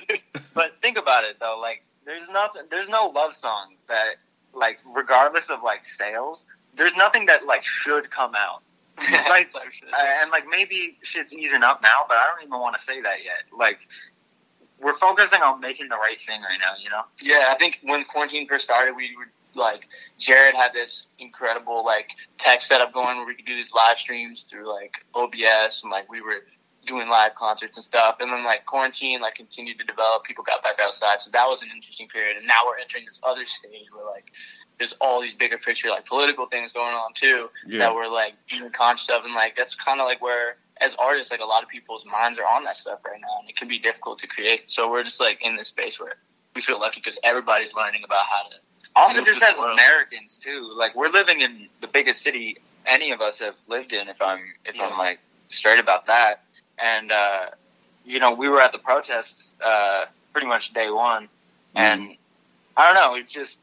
good. 0.09 0.21
But 0.55 0.81
think 0.83 0.99
about 0.99 1.25
it 1.25 1.39
though, 1.41 1.59
like 1.61 1.83
there's 2.05 2.29
nothing, 2.29 2.63
there's 2.71 2.89
no 2.89 3.07
love 3.07 3.33
song 3.33 3.75
that, 3.89 4.17
like, 4.53 4.79
regardless 4.95 5.49
of 5.51 5.63
like 5.63 5.85
sales, 5.85 6.47
there's 6.75 6.95
nothing 6.97 7.27
that 7.27 7.47
like 7.47 7.65
should 7.65 8.11
come 8.11 8.35
out. 8.37 8.63
Like, 9.29 9.51
Type 9.51 9.73
shit. 9.73 9.89
Uh, 9.93 9.97
and 10.21 10.31
like 10.31 10.45
maybe 10.49 10.99
shit's 11.03 11.35
easing 11.35 11.63
up 11.63 11.83
now, 11.83 12.03
but 12.07 12.17
I 12.19 12.27
don't 12.27 12.43
even 12.47 12.61
want 12.61 12.77
to 12.77 12.83
say 12.83 13.01
that 13.01 13.25
yet. 13.25 13.43
Like, 13.57 13.89
we're 14.81 14.95
focusing 14.99 15.41
on 15.43 15.61
making 15.61 15.89
the 15.89 15.97
right 15.97 16.21
thing 16.21 16.43
right 16.43 16.59
now, 16.61 16.73
you 16.79 16.91
know? 16.91 17.03
Yeah, 17.23 17.49
I 17.51 17.55
think 17.57 17.81
when 17.83 18.05
quarantine 18.05 18.47
first 18.47 18.65
started, 18.65 18.95
we 18.95 19.17
were 19.17 19.29
like 19.57 19.89
Jared 20.19 20.55
had 20.55 20.73
this 20.73 21.09
incredible 21.19 21.85
like 21.85 22.13
tech 22.39 22.63
setup 22.63 22.93
going 22.93 23.17
where 23.19 23.27
we 23.27 23.35
could 23.35 23.47
do 23.47 23.55
these 23.55 23.73
live 23.75 23.99
streams 23.99 24.45
through 24.45 24.69
like 24.73 25.05
OBS 25.15 25.83
and 25.83 25.91
like 25.91 26.11
we 26.11 26.21
were 26.21 26.45
doing 26.87 27.09
live 27.09 27.35
concerts 27.35 27.79
and 27.79 27.85
stuff. 27.85 28.17
And 28.21 28.31
then 28.31 28.45
like 28.45 28.67
quarantine 28.67 29.21
like 29.21 29.35
continued 29.35 29.79
to 29.79 29.85
develop. 29.85 30.25
People 30.25 30.45
got 30.45 30.63
back 30.63 30.79
outside, 30.83 31.21
so 31.23 31.31
that 31.31 31.49
was 31.49 31.63
an 31.63 31.71
interesting 31.75 32.09
period. 32.09 32.37
And 32.37 32.47
now 32.47 32.61
we're 32.67 32.79
entering 32.79 33.05
this 33.07 33.21
other 33.23 33.47
stage 33.47 33.87
where 33.93 34.05
like 34.05 34.33
there's 34.79 34.93
all 35.01 35.21
these 35.21 35.35
bigger 35.35 35.57
picture 35.59 35.89
like 35.89 36.05
political 36.07 36.47
things 36.47 36.73
going 36.73 36.95
on 36.95 37.13
too 37.15 37.49
Yeah. 37.67 37.79
that 37.81 37.95
we're 37.95 38.09
like 38.09 38.35
being 38.51 38.71
conscious 38.71 39.09
of, 39.11 39.25
and 39.25 39.35
like 39.35 39.57
that's 39.57 39.75
kind 39.75 40.01
of 40.01 40.07
like 40.07 40.21
where 40.21 40.57
as 40.81 40.97
artists 40.97 41.31
like 41.31 41.41
a 41.41 41.45
lot 41.45 41.63
of 41.63 41.69
people's 41.69 42.05
minds 42.05 42.39
are 42.39 42.45
on 42.45 42.65
that 42.65 42.77
stuff 42.77 42.99
right 43.05 43.21
now, 43.21 43.41
and 43.41 43.49
it 43.49 43.57
can 43.57 43.69
be 43.69 43.79
difficult 43.79 44.19
to 44.19 44.27
create. 44.27 44.69
So 44.69 44.91
we're 44.91 45.05
just 45.05 45.21
like 45.21 45.45
in 45.47 45.57
this 45.57 45.69
space 45.69 45.99
where 46.01 46.17
we 46.55 46.61
feel 46.61 46.79
lucky 46.81 47.01
because 47.03 47.19
everybody's 47.25 47.75
learning 47.75 48.03
about 48.05 48.27
how 48.27 48.49
to. 48.51 48.57
Also, 48.97 49.25
just 49.25 49.43
as 49.43 49.59
world. 49.59 49.73
Americans 49.73 50.39
too, 50.39 50.73
like 50.77 50.95
we're 50.95 51.09
living 51.09 51.41
in 51.41 51.69
the 51.81 51.87
biggest 51.87 52.23
city 52.23 52.57
any 52.87 53.13
of 53.13 53.21
us 53.21 53.41
have 53.41 53.55
lived 53.69 53.93
in. 53.93 54.09
If 54.09 54.21
I'm 54.23 54.41
if 54.65 54.77
Yeah. 54.77 54.87
I'm 54.89 54.99
like 54.99 55.21
straight 55.49 55.79
about 55.79 56.07
that, 56.07 56.43
and 56.79 57.11
uh, 57.13 57.47
you 58.05 58.21
know, 58.21 58.33
we 58.33 58.49
were 58.49 58.61
at 58.61 58.73
the 58.73 58.79
protests 58.79 59.55
uh, 59.65 60.05
pretty 60.33 60.47
much 60.47 60.73
day 60.73 60.91
one, 60.91 61.29
and 61.75 62.17
I 62.77 62.93
don't 62.93 62.95
know, 62.95 63.17
it 63.19 63.29
just 63.29 63.61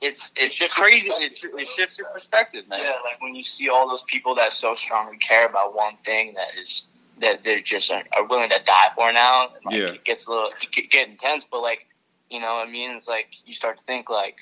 it's 0.00 0.32
it's 0.36 0.54
shifts 0.54 0.76
your 0.78 0.86
crazy. 0.86 1.10
It, 1.10 1.38
it 1.44 1.66
shifts 1.68 1.98
your 1.98 2.08
perspective, 2.08 2.68
man. 2.68 2.80
Yeah, 2.80 2.96
like 3.04 3.20
when 3.20 3.34
you 3.34 3.42
see 3.42 3.68
all 3.68 3.88
those 3.88 4.02
people 4.02 4.34
that 4.36 4.52
so 4.52 4.74
strongly 4.74 5.16
care 5.18 5.46
about 5.46 5.74
one 5.74 5.96
thing 6.04 6.34
that 6.34 6.58
is 6.60 6.88
that 7.18 7.44
they're 7.44 7.60
just 7.60 7.90
are, 7.92 8.02
are 8.16 8.24
willing 8.26 8.50
to 8.50 8.60
die 8.64 8.88
for 8.94 9.12
now. 9.12 9.50
Like, 9.64 9.74
Yeah. 9.74 9.88
it 9.92 10.04
gets 10.04 10.26
a 10.26 10.30
little 10.30 10.50
it 10.60 10.70
get, 10.72 10.90
get 10.90 11.08
intense, 11.08 11.46
but 11.50 11.60
like 11.62 11.86
you 12.30 12.40
know 12.40 12.56
what 12.56 12.66
I 12.66 12.70
mean. 12.70 12.90
It's 12.92 13.06
like 13.08 13.34
you 13.46 13.54
start 13.54 13.78
to 13.78 13.84
think 13.84 14.10
like 14.10 14.36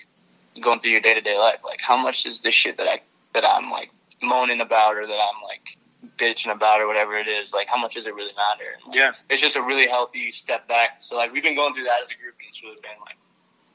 going 0.61 0.81
through 0.81 0.93
your 0.93 1.00
day 1.00 1.14
to 1.14 1.21
day 1.21 1.37
life, 1.38 1.59
like 1.64 1.81
how 1.81 1.97
much 1.97 2.26
is 2.26 2.40
this 2.40 2.55
shit 2.55 2.76
that 2.79 2.87
I 2.88 3.00
that 3.35 3.45
I'm 3.45 3.71
like 3.71 3.90
moaning 4.23 4.61
about 4.61 4.97
or 4.97 5.07
that 5.07 5.12
I'm 5.21 5.43
like 5.43 5.76
bitching 6.19 6.50
about 6.52 6.81
or 6.81 6.87
whatever 6.87 7.17
it 7.19 7.29
is, 7.29 7.52
like 7.52 7.69
how 7.69 7.76
much 7.79 7.95
does 7.95 8.07
it 8.07 8.14
really 8.14 8.33
matter? 8.37 8.64
And, 8.76 8.88
like, 8.88 8.97
Yeah. 8.97 9.12
it's 9.29 9.40
just 9.43 9.57
a 9.57 9.62
really 9.62 9.87
healthy 9.87 10.33
step 10.33 10.67
back. 10.69 10.97
So 10.99 11.17
like 11.17 11.33
we've 11.33 11.43
been 11.43 11.55
going 11.55 11.75
through 11.75 11.85
that 11.85 12.00
as 12.02 12.11
a 12.11 12.14
group, 12.14 12.35
and 12.40 12.49
it's 12.49 12.62
really 12.62 12.76
been 12.83 12.99
like 13.05 13.17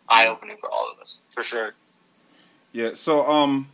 eye 0.09 0.27
opening 0.27 0.57
for 0.57 0.69
all 0.71 0.91
of 0.91 0.99
us. 0.99 1.21
for 1.31 1.43
sure. 1.43 1.73
Yeah. 2.71 2.91
So, 2.93 3.25
um, 3.29 3.69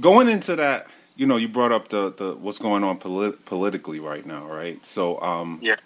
going 0.00 0.28
into 0.28 0.56
that, 0.56 0.88
you 1.16 1.26
know, 1.26 1.36
you 1.36 1.48
brought 1.48 1.72
up 1.72 1.88
the 1.88 2.12
the 2.12 2.34
what's 2.34 2.58
going 2.58 2.82
on 2.84 2.98
polit- 2.98 3.44
politically 3.44 4.00
right 4.00 4.26
now, 4.26 4.44
right? 4.46 4.84
So, 4.84 5.20
um, 5.20 5.58
Yeah. 5.62 5.76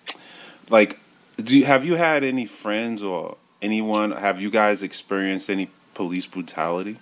Like, 0.71 0.99
do 1.43 1.57
you, 1.57 1.65
have 1.67 1.85
you 1.85 1.95
had 1.97 2.25
any 2.25 2.47
friends 2.47 3.03
or 3.03 3.37
anyone? 3.63 4.11
Have 4.13 4.41
you 4.41 4.51
guys 4.51 4.83
experienced 4.83 5.49
any 5.49 5.71
police 5.99 6.27
brutality? 6.27 6.97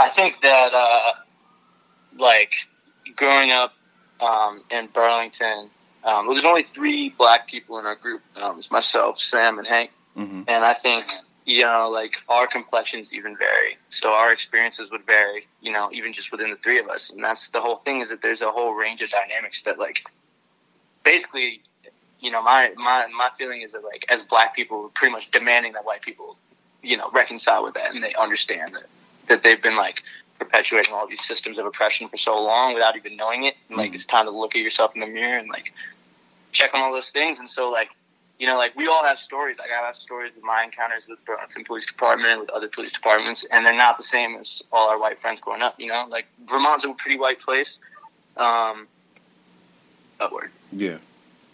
I 0.00 0.08
think 0.08 0.40
that 0.40 0.72
uh, 0.74 1.12
like 2.18 2.54
growing 3.14 3.52
up 3.52 3.72
um, 4.20 4.64
in 4.68 4.88
Burlington, 4.88 5.70
um, 6.02 6.26
well, 6.26 6.34
there's 6.34 6.44
only 6.44 6.64
three 6.64 7.10
black 7.10 7.46
people 7.46 7.78
in 7.78 7.86
our 7.86 7.94
group. 7.94 8.20
Um, 8.42 8.58
it's 8.58 8.72
myself, 8.72 9.16
Sam, 9.16 9.58
and 9.58 9.68
Hank. 9.68 9.92
hmm 10.16 10.42
And 10.48 10.64
I 10.64 10.74
think 10.74 11.04
you 11.46 11.62
know, 11.62 11.88
like 11.88 12.16
our 12.28 12.48
complexions 12.48 13.14
even 13.14 13.36
vary, 13.36 13.78
so 13.90 14.10
our 14.10 14.32
experiences 14.32 14.90
would 14.90 15.06
vary. 15.06 15.46
You 15.60 15.70
know, 15.70 15.88
even 15.92 16.12
just 16.12 16.32
within 16.32 16.50
the 16.50 16.56
three 16.56 16.80
of 16.80 16.88
us, 16.88 17.12
and 17.12 17.22
that's 17.22 17.50
the 17.50 17.60
whole 17.60 17.76
thing 17.76 18.00
is 18.00 18.08
that 18.08 18.22
there's 18.22 18.42
a 18.42 18.50
whole 18.50 18.74
range 18.74 19.02
of 19.02 19.10
dynamics 19.10 19.62
that 19.62 19.78
like 19.78 20.00
basically. 21.04 21.62
You 22.22 22.30
know, 22.30 22.42
my, 22.42 22.70
my 22.76 23.06
my 23.06 23.30
feeling 23.38 23.62
is 23.62 23.72
that 23.72 23.82
like 23.82 24.04
as 24.10 24.22
black 24.22 24.54
people, 24.54 24.82
we're 24.82 24.88
pretty 24.88 25.12
much 25.12 25.30
demanding 25.30 25.72
that 25.72 25.86
white 25.86 26.02
people, 26.02 26.36
you 26.82 26.96
know, 26.96 27.10
reconcile 27.12 27.62
with 27.64 27.74
that 27.74 27.94
and 27.94 28.02
they 28.02 28.14
understand 28.14 28.74
that 28.74 28.86
that 29.28 29.42
they've 29.42 29.62
been 29.62 29.76
like 29.76 30.02
perpetuating 30.38 30.94
all 30.94 31.06
these 31.06 31.22
systems 31.24 31.58
of 31.58 31.66
oppression 31.66 32.08
for 32.08 32.16
so 32.16 32.42
long 32.42 32.74
without 32.74 32.96
even 32.96 33.16
knowing 33.16 33.44
it. 33.44 33.54
And 33.68 33.76
like 33.78 33.92
Mhm. 33.92 33.94
it's 33.94 34.06
time 34.06 34.24
to 34.26 34.30
look 34.32 34.56
at 34.56 34.62
yourself 34.62 34.94
in 34.94 35.00
the 35.00 35.06
mirror 35.06 35.38
and 35.38 35.48
like 35.48 35.72
check 36.52 36.74
on 36.74 36.80
all 36.80 36.92
those 36.92 37.10
things. 37.10 37.38
And 37.38 37.48
so 37.48 37.70
like 37.70 37.92
you 38.38 38.46
know, 38.46 38.56
like 38.56 38.74
we 38.74 38.86
all 38.88 39.04
have 39.04 39.18
stories. 39.18 39.58
Like 39.58 39.68
I 39.70 39.84
have 39.84 39.94
stories 39.94 40.34
of 40.34 40.42
my 40.42 40.64
encounters 40.64 41.06
with 41.06 41.18
the 41.18 41.24
Burlington 41.26 41.62
Police 41.62 41.84
Department, 41.84 42.40
with 42.40 42.48
other 42.48 42.68
police 42.68 42.90
departments, 42.90 43.44
and 43.44 43.66
they're 43.66 43.76
not 43.76 43.98
the 43.98 44.02
same 44.02 44.34
as 44.36 44.62
all 44.72 44.88
our 44.88 44.98
white 44.98 45.20
friends 45.20 45.42
growing 45.42 45.60
up. 45.60 45.78
You 45.78 45.88
know, 45.88 46.06
like 46.08 46.26
Vermont's 46.46 46.84
a 46.84 46.94
pretty 46.94 47.18
white 47.18 47.38
place. 47.38 47.78
Um, 48.38 48.88
upward. 50.18 50.50
Yeah. 50.72 50.96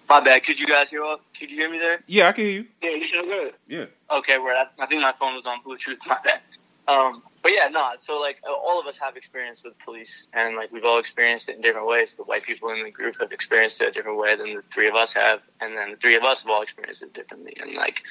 My 0.08 0.20
bad. 0.22 0.44
Could 0.44 0.60
you 0.60 0.66
guys 0.66 0.90
hear? 0.90 1.02
Could 1.38 1.50
you 1.50 1.56
hear 1.56 1.70
me 1.70 1.78
there? 1.78 2.00
Yeah, 2.06 2.28
I 2.28 2.32
can 2.32 2.44
hear 2.44 2.52
you. 2.52 2.66
Yeah, 2.82 2.90
you 2.90 3.08
sound 3.08 3.28
good. 3.28 3.54
Yeah. 3.68 3.86
Okay, 4.10 4.38
where 4.38 4.56
I, 4.56 4.66
I 4.78 4.86
think 4.86 5.02
my 5.02 5.12
phone 5.12 5.34
was 5.34 5.46
on 5.46 5.62
Bluetooth. 5.62 5.98
My 6.06 6.18
bad. 6.24 6.40
Um, 6.88 7.22
but 7.42 7.52
yeah, 7.52 7.68
no. 7.68 7.90
So 7.96 8.20
like, 8.20 8.40
all 8.46 8.80
of 8.80 8.86
us 8.86 8.98
have 8.98 9.16
experience 9.16 9.64
with 9.64 9.78
police, 9.80 10.28
and 10.32 10.56
like 10.56 10.72
we've 10.72 10.84
all 10.84 10.98
experienced 10.98 11.48
it 11.48 11.56
in 11.56 11.62
different 11.62 11.88
ways. 11.88 12.14
The 12.14 12.22
white 12.22 12.44
people 12.44 12.70
in 12.70 12.84
the 12.84 12.90
group 12.90 13.18
have 13.20 13.32
experienced 13.32 13.80
it 13.82 13.88
a 13.88 13.90
different 13.90 14.18
way 14.18 14.36
than 14.36 14.54
the 14.54 14.62
three 14.72 14.88
of 14.88 14.94
us 14.94 15.14
have, 15.14 15.40
and 15.60 15.76
then 15.76 15.92
the 15.92 15.96
three 15.96 16.16
of 16.16 16.22
us 16.22 16.42
have 16.42 16.50
all 16.50 16.62
experienced 16.62 17.02
it 17.02 17.12
differently. 17.12 17.56
And 17.60 17.74
like, 17.74 18.02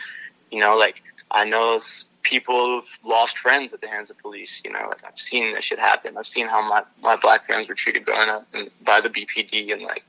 you 0.52 0.60
know, 0.60 0.78
like 0.78 1.02
I 1.32 1.46
know 1.46 1.80
people 2.22 2.82
who've 2.82 3.00
lost 3.06 3.38
friends 3.38 3.74
at 3.74 3.82
the 3.82 3.88
hands 3.88 4.12
of 4.12 4.18
police. 4.18 4.62
You 4.66 4.74
know, 4.74 4.88
like 4.90 5.04
I've 5.06 5.18
seen 5.18 5.54
this 5.54 5.64
shit 5.64 5.80
happen. 5.80 6.18
I've 6.18 6.28
seen 6.28 6.48
how 6.48 6.68
my 6.68 6.84
my 7.02 7.16
black 7.16 7.46
friends 7.46 7.70
were 7.70 7.75
treated 7.75 8.04
growing 8.04 8.30
up 8.30 8.48
and 8.54 8.70
by 8.84 9.00
the 9.00 9.10
BPD 9.10 9.72
and 9.72 9.82
like 9.82 10.04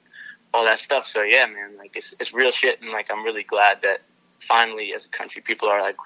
all 0.57 0.65
that 0.65 0.79
stuff. 0.79 1.07
So 1.07 1.23
yeah, 1.23 1.47
man, 1.47 1.77
like 1.77 1.95
it's 1.95 2.15
it's 2.19 2.33
real 2.33 2.51
shit, 2.51 2.81
and 2.81 2.91
like 2.91 3.11
I'm 3.11 3.23
really 3.25 3.43
glad 3.43 3.83
that 3.83 4.01
finally, 4.41 4.93
as 4.95 5.07
a 5.07 5.09
country, 5.11 5.43
people 5.43 5.69
are 5.69 5.81
like, 5.81 5.97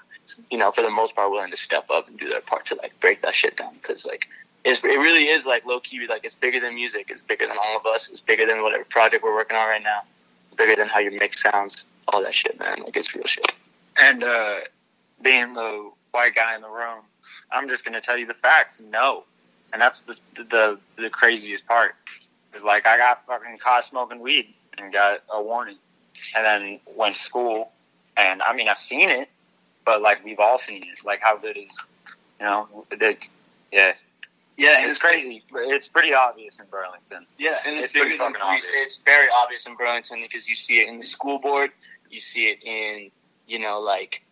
you 0.49 0.57
know, 0.57 0.71
for 0.71 0.81
the 0.81 0.89
most 0.89 1.15
part, 1.15 1.31
willing 1.31 1.51
to 1.51 1.57
step 1.57 1.89
up 1.89 2.07
and 2.07 2.19
do 2.19 2.29
their 2.29 2.41
part 2.41 2.65
to 2.67 2.75
like 2.75 2.99
break 2.99 3.21
that 3.21 3.33
shit 3.33 3.55
down. 3.57 3.73
Because 3.75 4.05
like, 4.05 4.27
it's, 4.63 4.83
it 4.83 4.87
really 4.87 5.27
is 5.27 5.45
like 5.45 5.65
low 5.65 5.79
key, 5.79 6.05
like 6.07 6.25
it's 6.25 6.35
bigger 6.35 6.59
than 6.59 6.75
music, 6.75 7.07
it's 7.09 7.21
bigger 7.21 7.47
than 7.47 7.57
all 7.57 7.77
of 7.77 7.85
us, 7.85 8.09
it's 8.09 8.21
bigger 8.21 8.45
than 8.45 8.61
whatever 8.61 8.83
project 8.83 9.23
we're 9.23 9.33
working 9.33 9.57
on 9.57 9.67
right 9.67 9.83
now, 9.83 10.01
it's 10.47 10.57
bigger 10.57 10.75
than 10.75 10.87
how 10.87 10.99
your 10.99 11.13
mix 11.13 11.41
sounds, 11.41 11.85
all 12.09 12.21
that 12.23 12.33
shit, 12.33 12.59
man. 12.59 12.81
Like 12.83 12.97
it's 12.97 13.15
real 13.15 13.25
shit. 13.25 13.55
And 13.97 14.23
uh, 14.23 14.57
being 15.21 15.53
the 15.53 15.91
white 16.11 16.35
guy 16.35 16.55
in 16.55 16.61
the 16.61 16.69
room, 16.69 17.03
I'm 17.51 17.67
just 17.67 17.85
to 17.85 18.01
tell 18.01 18.17
you 18.17 18.25
the 18.25 18.33
facts. 18.33 18.81
No, 18.81 19.23
and 19.71 19.81
that's 19.81 20.01
the 20.01 20.17
the 20.35 20.79
the 20.97 21.09
craziest 21.09 21.67
part. 21.67 21.95
Is 22.53 22.63
like 22.63 22.85
I 22.85 22.97
got 22.97 23.25
fucking 23.25 23.57
caught 23.59 23.83
smoking 23.83 24.19
weed 24.19 24.53
and 24.77 24.91
got 24.91 25.21
a 25.33 25.41
warning, 25.41 25.77
and 26.35 26.45
then 26.45 26.79
went 26.95 27.15
to 27.15 27.21
school. 27.21 27.71
And 28.17 28.41
I 28.41 28.53
mean, 28.53 28.67
I've 28.67 28.77
seen 28.77 29.09
it, 29.09 29.29
but 29.85 30.01
like 30.01 30.23
we've 30.25 30.39
all 30.39 30.57
seen 30.57 30.83
it. 30.83 31.05
Like 31.05 31.21
how 31.21 31.37
good 31.37 31.57
is, 31.57 31.79
you 32.39 32.45
know, 32.45 32.85
the, 32.89 33.15
yeah, 33.71 33.93
Yeah, 34.57 34.85
it's 34.87 34.99
crazy. 34.99 35.43
It's 35.53 35.87
pretty 35.87 36.13
obvious 36.13 36.59
in 36.59 36.67
Burlington. 36.67 37.25
Yeah, 37.37 37.57
and 37.65 37.75
it's, 37.75 37.85
It's 37.85 37.93
pretty 37.93 38.17
fucking 38.17 38.41
obvious. 38.41 38.69
It's 38.73 39.01
very 39.01 39.27
obvious 39.33 39.65
in 39.65 39.75
Burlington 39.75 40.21
because 40.21 40.47
you 40.49 40.55
see 40.55 40.81
it 40.81 40.89
in 40.89 40.97
the 40.97 41.05
school 41.05 41.39
board, 41.39 41.71
you 42.09 42.19
see 42.19 42.49
it 42.49 42.63
in, 42.65 43.11
you 43.47 43.59
know, 43.59 43.79
like 43.79 44.23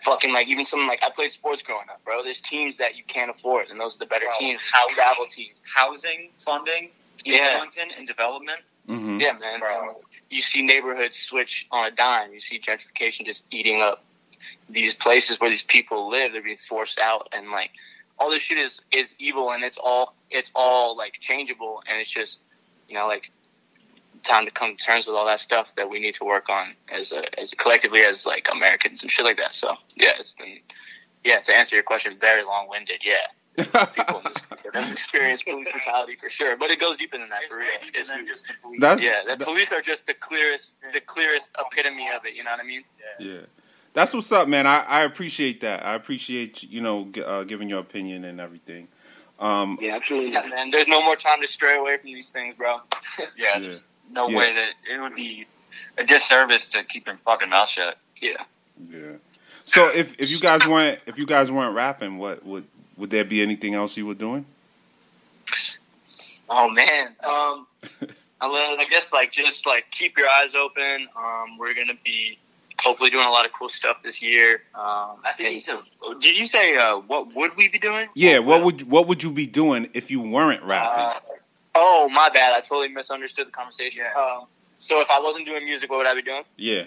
fucking 0.00 0.32
like 0.32 0.48
even 0.48 0.64
something 0.64 0.86
like 0.88 1.02
I 1.04 1.10
played 1.10 1.32
sports 1.32 1.62
growing 1.62 1.88
up, 1.90 2.02
bro. 2.04 2.22
There's 2.22 2.40
teams 2.40 2.78
that 2.78 2.96
you 2.96 3.02
can't 3.04 3.30
afford, 3.30 3.70
and 3.70 3.78
those 3.80 3.96
are 3.96 3.98
the 3.98 4.06
better 4.06 4.26
Bro, 4.26 4.38
teams. 4.38 4.62
housing. 4.72 4.94
Travel 4.94 5.26
teams. 5.26 5.60
Housing 5.74 6.30
funding 6.36 6.90
in 7.26 7.34
Yeah. 7.34 7.54
Burlington 7.56 7.90
and 7.98 8.06
development. 8.06 8.60
hmm 8.86 9.20
Yeah, 9.20 9.32
man. 9.32 9.60
Bro. 9.60 10.00
You 10.30 10.40
see 10.40 10.62
neighborhoods 10.62 11.16
switch 11.16 11.66
on 11.70 11.86
a 11.86 11.90
dime. 11.90 12.32
You 12.32 12.40
see 12.40 12.58
gentrification 12.58 13.24
just 13.26 13.46
eating 13.50 13.82
up 13.82 14.04
these 14.68 14.94
places 14.94 15.40
where 15.40 15.50
these 15.50 15.64
people 15.64 16.08
live. 16.08 16.32
They're 16.32 16.42
being 16.42 16.56
forced 16.56 16.98
out, 16.98 17.28
and 17.32 17.50
like 17.50 17.70
all 18.18 18.30
this 18.30 18.42
shit 18.42 18.58
is 18.58 18.80
is 18.92 19.14
evil, 19.18 19.50
and 19.52 19.62
it's 19.64 19.78
all 19.78 20.14
it's 20.30 20.50
all 20.54 20.96
like 20.96 21.14
changeable, 21.14 21.82
and 21.88 22.00
it's 22.00 22.10
just 22.10 22.40
you 22.88 22.94
know 22.94 23.06
like 23.06 23.30
time 24.22 24.44
to 24.44 24.50
come 24.50 24.76
to 24.76 24.82
terms 24.84 25.06
with 25.06 25.14
all 25.14 25.26
that 25.26 25.38
stuff 25.38 25.72
that 25.76 25.88
we 25.88 26.00
need 26.00 26.14
to 26.14 26.24
work 26.24 26.48
on 26.48 26.74
as 26.92 27.12
a, 27.12 27.40
as 27.40 27.52
collectively 27.54 28.00
as 28.02 28.26
like 28.26 28.48
Americans 28.52 29.02
and 29.02 29.10
shit 29.12 29.24
like 29.24 29.36
that. 29.36 29.52
So 29.52 29.76
yeah, 29.96 30.10
it's 30.18 30.32
been 30.32 30.58
yeah 31.24 31.38
to 31.40 31.54
answer 31.56 31.76
your 31.76 31.84
question, 31.84 32.16
very 32.20 32.42
long 32.44 32.68
winded. 32.68 33.04
Yeah, 33.04 33.26
people 33.64 34.18
in 34.18 34.24
this 34.24 34.38
country 34.40 34.70
have 34.74 34.90
experienced 34.90 35.44
police 35.46 35.68
brutality 35.70 36.16
for 36.16 36.28
sure, 36.28 36.56
but 36.56 36.70
it 36.70 36.78
goes 36.80 36.96
deeper 36.96 37.18
than 37.18 37.28
that 37.30 37.44
for 37.48 37.58
real. 37.58 37.68
It's, 37.94 38.08
just 38.28 38.48
the 38.48 38.54
police. 38.62 38.80
That's 38.80 39.00
yeah, 39.02 39.22
the 39.26 39.36
that- 39.36 39.40
police 39.46 39.72
are 39.72 39.80
just 39.80 40.06
the 40.06 40.14
clearest, 40.14 40.76
the 40.92 41.00
clearest 41.00 41.50
epitome 41.58 42.08
of 42.14 42.24
it. 42.26 42.34
You 42.34 42.44
know 42.44 42.50
what 42.50 42.60
I 42.60 42.64
mean? 42.64 42.84
Yeah, 43.18 43.38
that's 43.94 44.12
what's 44.12 44.30
up, 44.32 44.48
man. 44.48 44.66
I, 44.66 44.80
I 44.80 45.02
appreciate 45.02 45.60
that. 45.62 45.84
I 45.86 45.94
appreciate 45.94 46.62
you 46.62 46.80
know 46.80 47.04
g- 47.10 47.22
uh, 47.22 47.44
giving 47.44 47.68
your 47.68 47.80
opinion 47.80 48.24
and 48.24 48.40
everything. 48.40 48.88
Um, 49.38 49.78
Yeah, 49.80 49.96
absolutely. 49.96 50.32
Yeah, 50.32 50.46
man. 50.46 50.70
There's 50.70 50.88
no 50.88 51.02
more 51.04 51.14
time 51.16 51.40
to 51.42 51.46
stray 51.46 51.76
away 51.76 51.98
from 51.98 52.12
these 52.12 52.30
things, 52.30 52.54
bro. 52.56 52.78
Yeah, 53.18 53.24
Yeah. 53.36 53.58
there's 53.58 53.84
no 54.10 54.28
Yeah. 54.28 54.38
way 54.38 54.54
that 54.54 54.72
it 54.90 55.00
would 55.00 55.14
be 55.14 55.46
a 55.98 56.04
disservice 56.04 56.70
to 56.70 56.84
keep 56.84 57.06
your 57.06 57.16
fucking 57.24 57.50
mouth 57.50 57.68
shut. 57.68 57.98
Yeah. 58.20 58.30
yeah. 58.90 59.12
So 59.66 59.88
if 59.94 60.14
if 60.18 60.30
you 60.30 60.38
guys 60.40 60.66
weren't 60.66 61.00
if 61.06 61.18
you 61.18 61.26
guys 61.26 61.50
weren't 61.52 61.74
rapping, 61.74 62.16
what 62.18 62.46
would 62.46 62.64
would 62.96 63.10
there 63.10 63.24
be 63.24 63.42
anything 63.42 63.74
else 63.74 63.96
you 63.96 64.06
were 64.06 64.14
doing? 64.14 64.46
Oh 66.48 66.68
man. 66.70 67.14
Um, 67.24 67.66
I 68.40 68.86
guess 68.90 69.12
like 69.12 69.32
just 69.32 69.66
like 69.66 69.90
keep 69.90 70.16
your 70.18 70.28
eyes 70.28 70.54
open. 70.54 71.08
Um, 71.16 71.58
we're 71.58 71.74
gonna 71.74 71.98
be 72.04 72.38
hopefully 72.80 73.10
doing 73.10 73.26
a 73.26 73.30
lot 73.30 73.46
of 73.46 73.52
cool 73.52 73.68
stuff 73.68 74.02
this 74.02 74.22
year. 74.22 74.62
Um, 74.74 75.16
I 75.24 75.32
think 75.34 75.62
Did 76.20 76.38
you 76.38 76.46
say 76.46 76.76
uh, 76.76 76.98
what 76.98 77.34
would 77.34 77.56
we 77.56 77.68
be 77.68 77.78
doing? 77.78 78.08
Yeah. 78.14 78.38
What 78.38 78.62
would 78.62 78.88
what 78.90 79.06
would 79.08 79.22
you 79.22 79.30
be 79.32 79.46
doing 79.46 79.88
if 79.94 80.10
you 80.10 80.20
weren't 80.20 80.62
rapping? 80.62 81.04
Uh, 81.04 81.36
Oh, 81.78 82.08
my 82.10 82.30
bad. 82.30 82.54
I 82.54 82.60
totally 82.60 82.88
misunderstood 82.88 83.48
the 83.48 83.50
conversation. 83.50 84.04
Um, 84.18 84.46
so 84.78 85.02
if 85.02 85.10
I 85.10 85.20
wasn't 85.20 85.44
doing 85.44 85.64
music, 85.66 85.90
what 85.90 85.98
would 85.98 86.06
I 86.06 86.14
be 86.14 86.22
doing? 86.22 86.42
Yeah. 86.56 86.84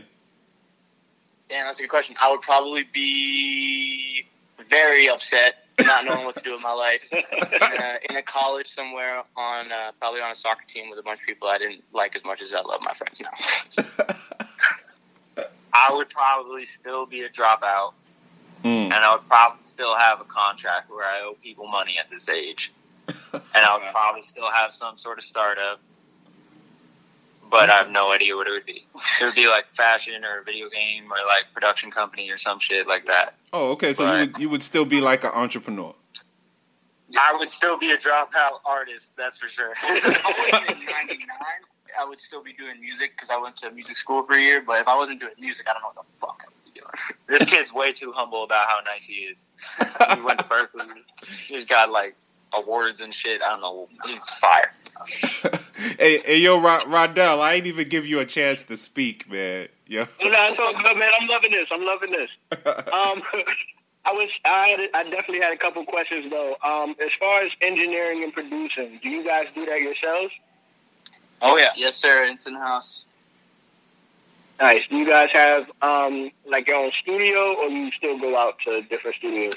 Damn, 1.47 1.65
that's 1.65 1.77
a 1.79 1.83
good 1.83 1.89
question. 1.89 2.15
I 2.19 2.31
would 2.31 2.41
probably 2.41 2.87
be 2.91 4.25
very 4.69 5.09
upset, 5.09 5.65
not 5.81 6.05
knowing 6.05 6.25
what 6.25 6.35
to 6.35 6.43
do 6.43 6.51
with 6.51 6.61
my 6.61 6.71
life. 6.73 7.11
in, 7.11 7.23
a, 7.41 7.97
in 8.09 8.15
a 8.17 8.21
college 8.21 8.67
somewhere 8.67 9.23
on 9.35 9.71
uh, 9.71 9.91
probably 9.99 10.21
on 10.21 10.31
a 10.31 10.35
soccer 10.35 10.63
team 10.67 10.89
with 10.89 10.99
a 10.99 11.03
bunch 11.03 11.21
of 11.21 11.25
people 11.27 11.47
I 11.47 11.57
didn't 11.57 11.83
like 11.93 12.15
as 12.15 12.23
much 12.23 12.41
as 12.41 12.53
I 12.53 12.61
love 12.61 12.81
my 12.81 12.93
friends 12.93 13.21
now. 13.21 13.85
I 15.73 15.93
would 15.93 16.09
probably 16.09 16.65
still 16.65 17.05
be 17.05 17.21
a 17.23 17.29
dropout, 17.29 17.93
Mm. 18.63 18.91
and 18.91 18.93
I 18.93 19.15
would 19.15 19.25
probably 19.29 19.63
still 19.63 19.95
have 19.95 20.19
a 20.19 20.25
contract 20.25 20.89
where 20.91 21.05
I 21.05 21.21
owe 21.21 21.35
people 21.41 21.65
money 21.69 21.93
at 21.97 22.09
this 22.09 22.27
age, 22.27 22.73
and 23.07 23.41
I 23.55 23.77
would 23.77 23.89
probably 23.93 24.21
still 24.21 24.49
have 24.51 24.73
some 24.73 24.97
sort 24.97 25.17
of 25.17 25.23
startup. 25.23 25.79
But 27.49 27.69
I 27.69 27.77
have 27.77 27.89
no 27.89 28.11
idea 28.11 28.35
what 28.35 28.47
it 28.47 28.51
would 28.51 28.65
be. 28.65 28.85
It 29.19 29.23
would 29.23 29.33
be 29.35 29.47
like 29.47 29.69
fashion 29.69 30.23
or 30.23 30.41
a 30.41 30.43
video 30.43 30.69
game 30.69 31.05
or 31.11 31.17
like 31.25 31.45
production 31.53 31.89
company 31.89 32.29
or 32.29 32.37
some 32.37 32.59
shit 32.59 32.87
like 32.87 33.05
that. 33.05 33.35
Oh, 33.51 33.71
okay. 33.71 33.93
So 33.93 34.05
you 34.05 34.19
would 34.19 34.37
you 34.39 34.49
would 34.49 34.63
still 34.63 34.85
be 34.85 35.01
like 35.01 35.23
an 35.23 35.31
entrepreneur. 35.33 35.93
I 37.17 37.35
would 37.37 37.49
still 37.49 37.77
be 37.77 37.91
a 37.91 37.97
dropout 37.97 38.59
artist, 38.65 39.13
that's 39.17 39.39
for 39.39 39.47
sure. 39.47 39.73
I 39.81 40.51
wasn't 40.51 40.79
in 40.79 40.85
99, 40.85 41.27
I 41.99 42.05
would 42.05 42.19
still 42.19 42.43
be 42.43 42.53
doing 42.53 42.79
music 42.79 43.11
because 43.15 43.29
I 43.29 43.37
went 43.37 43.55
to 43.57 43.71
music 43.71 43.97
school 43.97 44.21
for 44.23 44.35
a 44.35 44.41
year. 44.41 44.61
But 44.61 44.81
if 44.81 44.87
I 44.87 44.95
wasn't 44.95 45.19
doing 45.19 45.33
music, 45.39 45.67
I 45.69 45.73
don't 45.73 45.81
know 45.81 45.89
what 45.93 46.05
the 46.05 46.19
fuck 46.19 46.43
I 46.43 46.49
would 46.49 46.73
be 46.73 46.79
doing. 46.79 47.17
this 47.39 47.49
kid's 47.49 47.73
way 47.73 47.93
too 47.93 48.11
humble 48.11 48.43
about 48.43 48.67
how 48.67 48.79
nice 48.85 49.05
he 49.05 49.15
is. 49.15 49.45
He 50.15 50.21
went 50.21 50.39
to 50.39 50.45
Berklee. 50.45 51.03
He's 51.47 51.65
got 51.65 51.91
like 51.91 52.15
awards 52.53 53.01
and 53.01 53.13
shit. 53.13 53.41
I 53.41 53.51
don't 53.51 53.61
know. 53.61 53.87
He's 54.05 54.19
fire. 54.35 54.73
Hey, 55.97 56.19
hey, 56.19 56.37
yo, 56.37 56.59
Rod- 56.59 56.81
Rondell, 56.81 57.39
I 57.39 57.53
ain't 57.53 57.67
even 57.67 57.87
give 57.87 58.05
you 58.05 58.19
a 58.19 58.25
chance 58.25 58.63
to 58.63 58.75
speak, 58.77 59.29
man. 59.31 59.67
Yo. 59.87 60.01
No, 60.01 60.07
it's 60.21 60.59
all 60.59 60.73
good, 60.73 60.97
man. 60.97 61.09
I'm 61.19 61.27
loving 61.27 61.51
this. 61.51 61.69
I'm 61.71 61.85
loving 61.85 62.11
this. 62.11 62.29
Um, 62.89 63.21
I 64.05 64.11
was, 64.13 64.29
I, 64.45 64.67
had, 64.69 64.79
I 64.93 65.03
definitely 65.03 65.41
had 65.41 65.53
a 65.53 65.57
couple 65.57 65.83
questions 65.85 66.31
though. 66.31 66.55
Um, 66.63 66.95
as 67.03 67.11
far 67.19 67.41
as 67.41 67.51
engineering 67.61 68.23
and 68.23 68.33
producing, 68.33 68.99
do 69.03 69.09
you 69.09 69.23
guys 69.23 69.47
do 69.53 69.65
that 69.65 69.81
yourselves? 69.81 70.33
Oh 71.41 71.57
yeah. 71.57 71.69
Yes, 71.75 71.95
sir. 71.95 72.23
It's 72.23 72.47
in 72.47 72.55
house. 72.55 73.07
Nice. 74.59 74.87
Do 74.87 74.97
you 74.97 75.05
guys 75.05 75.29
have 75.31 75.69
um, 75.81 76.31
like 76.45 76.67
your 76.67 76.77
own 76.77 76.91
studio, 76.91 77.55
or 77.55 77.67
you 77.67 77.91
still 77.91 78.17
go 78.17 78.37
out 78.37 78.59
to 78.65 78.81
different 78.83 79.15
studios? 79.17 79.55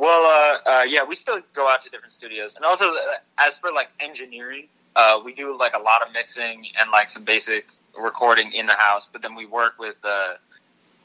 Well, 0.00 0.24
uh, 0.24 0.70
uh, 0.70 0.82
yeah, 0.84 1.04
we 1.04 1.14
still 1.14 1.42
go 1.52 1.68
out 1.68 1.82
to 1.82 1.90
different 1.90 2.12
studios, 2.12 2.56
and 2.56 2.64
also 2.64 2.86
uh, 2.86 2.98
as 3.36 3.58
for 3.58 3.70
like 3.70 3.90
engineering, 4.00 4.66
uh, 4.96 5.20
we 5.22 5.34
do 5.34 5.58
like 5.58 5.76
a 5.76 5.78
lot 5.78 6.00
of 6.00 6.10
mixing 6.14 6.64
and 6.80 6.90
like 6.90 7.10
some 7.10 7.22
basic 7.22 7.70
recording 7.98 8.50
in 8.54 8.64
the 8.64 8.72
house. 8.72 9.10
But 9.12 9.20
then 9.20 9.34
we 9.34 9.44
work 9.44 9.78
with 9.78 10.00
uh, 10.02 10.36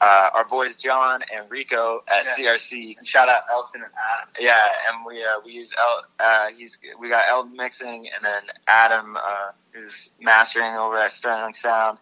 uh, 0.00 0.30
our 0.32 0.46
boys 0.46 0.78
John 0.78 1.20
and 1.36 1.50
Rico 1.50 2.04
at 2.08 2.24
CRC. 2.24 2.96
And 2.96 3.06
shout 3.06 3.28
out 3.28 3.42
Elton 3.52 3.82
and 3.82 3.92
Adam. 3.92 4.34
Yeah, 4.40 4.64
and 4.88 5.04
we 5.04 5.22
uh, 5.22 5.40
we 5.44 5.52
use 5.52 5.74
El. 5.78 6.04
Uh, 6.18 6.46
he's 6.56 6.78
we 6.98 7.10
got 7.10 7.24
El 7.28 7.44
mixing, 7.44 8.08
and 8.14 8.24
then 8.24 8.44
Adam 8.66 9.14
uh, 9.14 9.50
is 9.74 10.14
mastering 10.22 10.74
over 10.74 10.96
at 10.96 11.12
Sterling 11.12 11.52
Sound. 11.52 11.98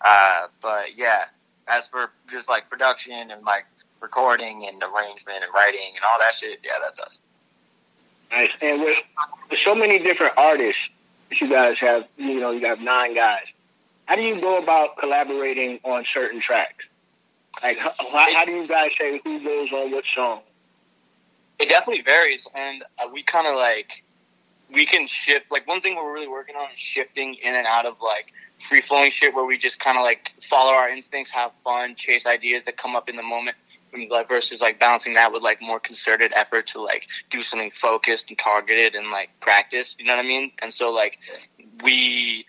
Uh, 0.00 0.46
but 0.62 0.96
yeah, 0.96 1.26
as 1.66 1.88
for 1.88 2.10
just 2.26 2.48
like 2.48 2.70
production 2.70 3.30
and 3.30 3.44
like 3.44 3.66
recording 4.00 4.66
and 4.66 4.82
arrangement 4.82 5.38
and 5.42 5.52
writing 5.54 5.90
and 5.94 6.00
all 6.04 6.18
that 6.20 6.34
shit, 6.34 6.60
yeah, 6.64 6.72
that's 6.82 7.00
us. 7.00 7.20
Nice. 8.30 8.50
And 8.60 8.82
with, 8.82 8.98
with 9.50 9.58
so 9.60 9.74
many 9.74 9.98
different 9.98 10.34
artists 10.36 10.88
that 11.28 11.40
you 11.40 11.48
guys 11.48 11.78
have, 11.78 12.06
you 12.16 12.40
know, 12.40 12.50
you 12.50 12.66
have 12.66 12.80
nine 12.80 13.14
guys. 13.14 13.52
How 14.06 14.16
do 14.16 14.22
you 14.22 14.40
go 14.40 14.58
about 14.58 14.96
collaborating 14.98 15.80
on 15.84 16.04
certain 16.04 16.40
tracks? 16.40 16.84
Like, 17.62 17.78
how, 17.78 17.92
how 18.10 18.44
do 18.44 18.52
you 18.52 18.66
guys 18.66 18.92
say 18.98 19.20
who 19.24 19.42
goes 19.42 19.72
on 19.72 19.90
what 19.90 20.04
song? 20.04 20.40
It 21.58 21.68
definitely 21.68 22.02
varies, 22.02 22.46
and 22.54 22.84
uh, 22.98 23.08
we 23.12 23.22
kind 23.22 23.46
of 23.46 23.56
like 23.56 24.04
we 24.72 24.86
can 24.86 25.06
shift. 25.06 25.50
Like 25.50 25.66
one 25.66 25.80
thing 25.80 25.96
we're 25.96 26.12
really 26.12 26.28
working 26.28 26.56
on 26.56 26.72
is 26.72 26.78
shifting 26.78 27.34
in 27.34 27.54
and 27.54 27.66
out 27.66 27.86
of 27.86 28.00
like 28.00 28.32
free 28.58 28.80
flowing 28.80 29.10
shit, 29.10 29.34
where 29.34 29.44
we 29.44 29.56
just 29.56 29.80
kind 29.80 29.96
of 29.96 30.04
like 30.04 30.32
follow 30.40 30.72
our 30.72 30.88
instincts, 30.88 31.30
have 31.30 31.52
fun, 31.64 31.94
chase 31.94 32.26
ideas 32.26 32.64
that 32.64 32.76
come 32.76 32.96
up 32.96 33.08
in 33.08 33.16
the 33.16 33.22
moment, 33.22 33.56
versus 34.28 34.60
like 34.60 34.78
balancing 34.78 35.14
that 35.14 35.32
with 35.32 35.42
like 35.42 35.62
more 35.62 35.80
concerted 35.80 36.32
effort 36.34 36.66
to 36.66 36.82
like 36.82 37.08
do 37.30 37.40
something 37.40 37.70
focused 37.70 38.28
and 38.28 38.38
targeted 38.38 38.94
and 38.94 39.10
like 39.10 39.30
practice. 39.40 39.96
You 39.98 40.06
know 40.06 40.16
what 40.16 40.24
I 40.24 40.28
mean? 40.28 40.52
And 40.60 40.72
so 40.72 40.92
like 40.92 41.18
we 41.82 42.44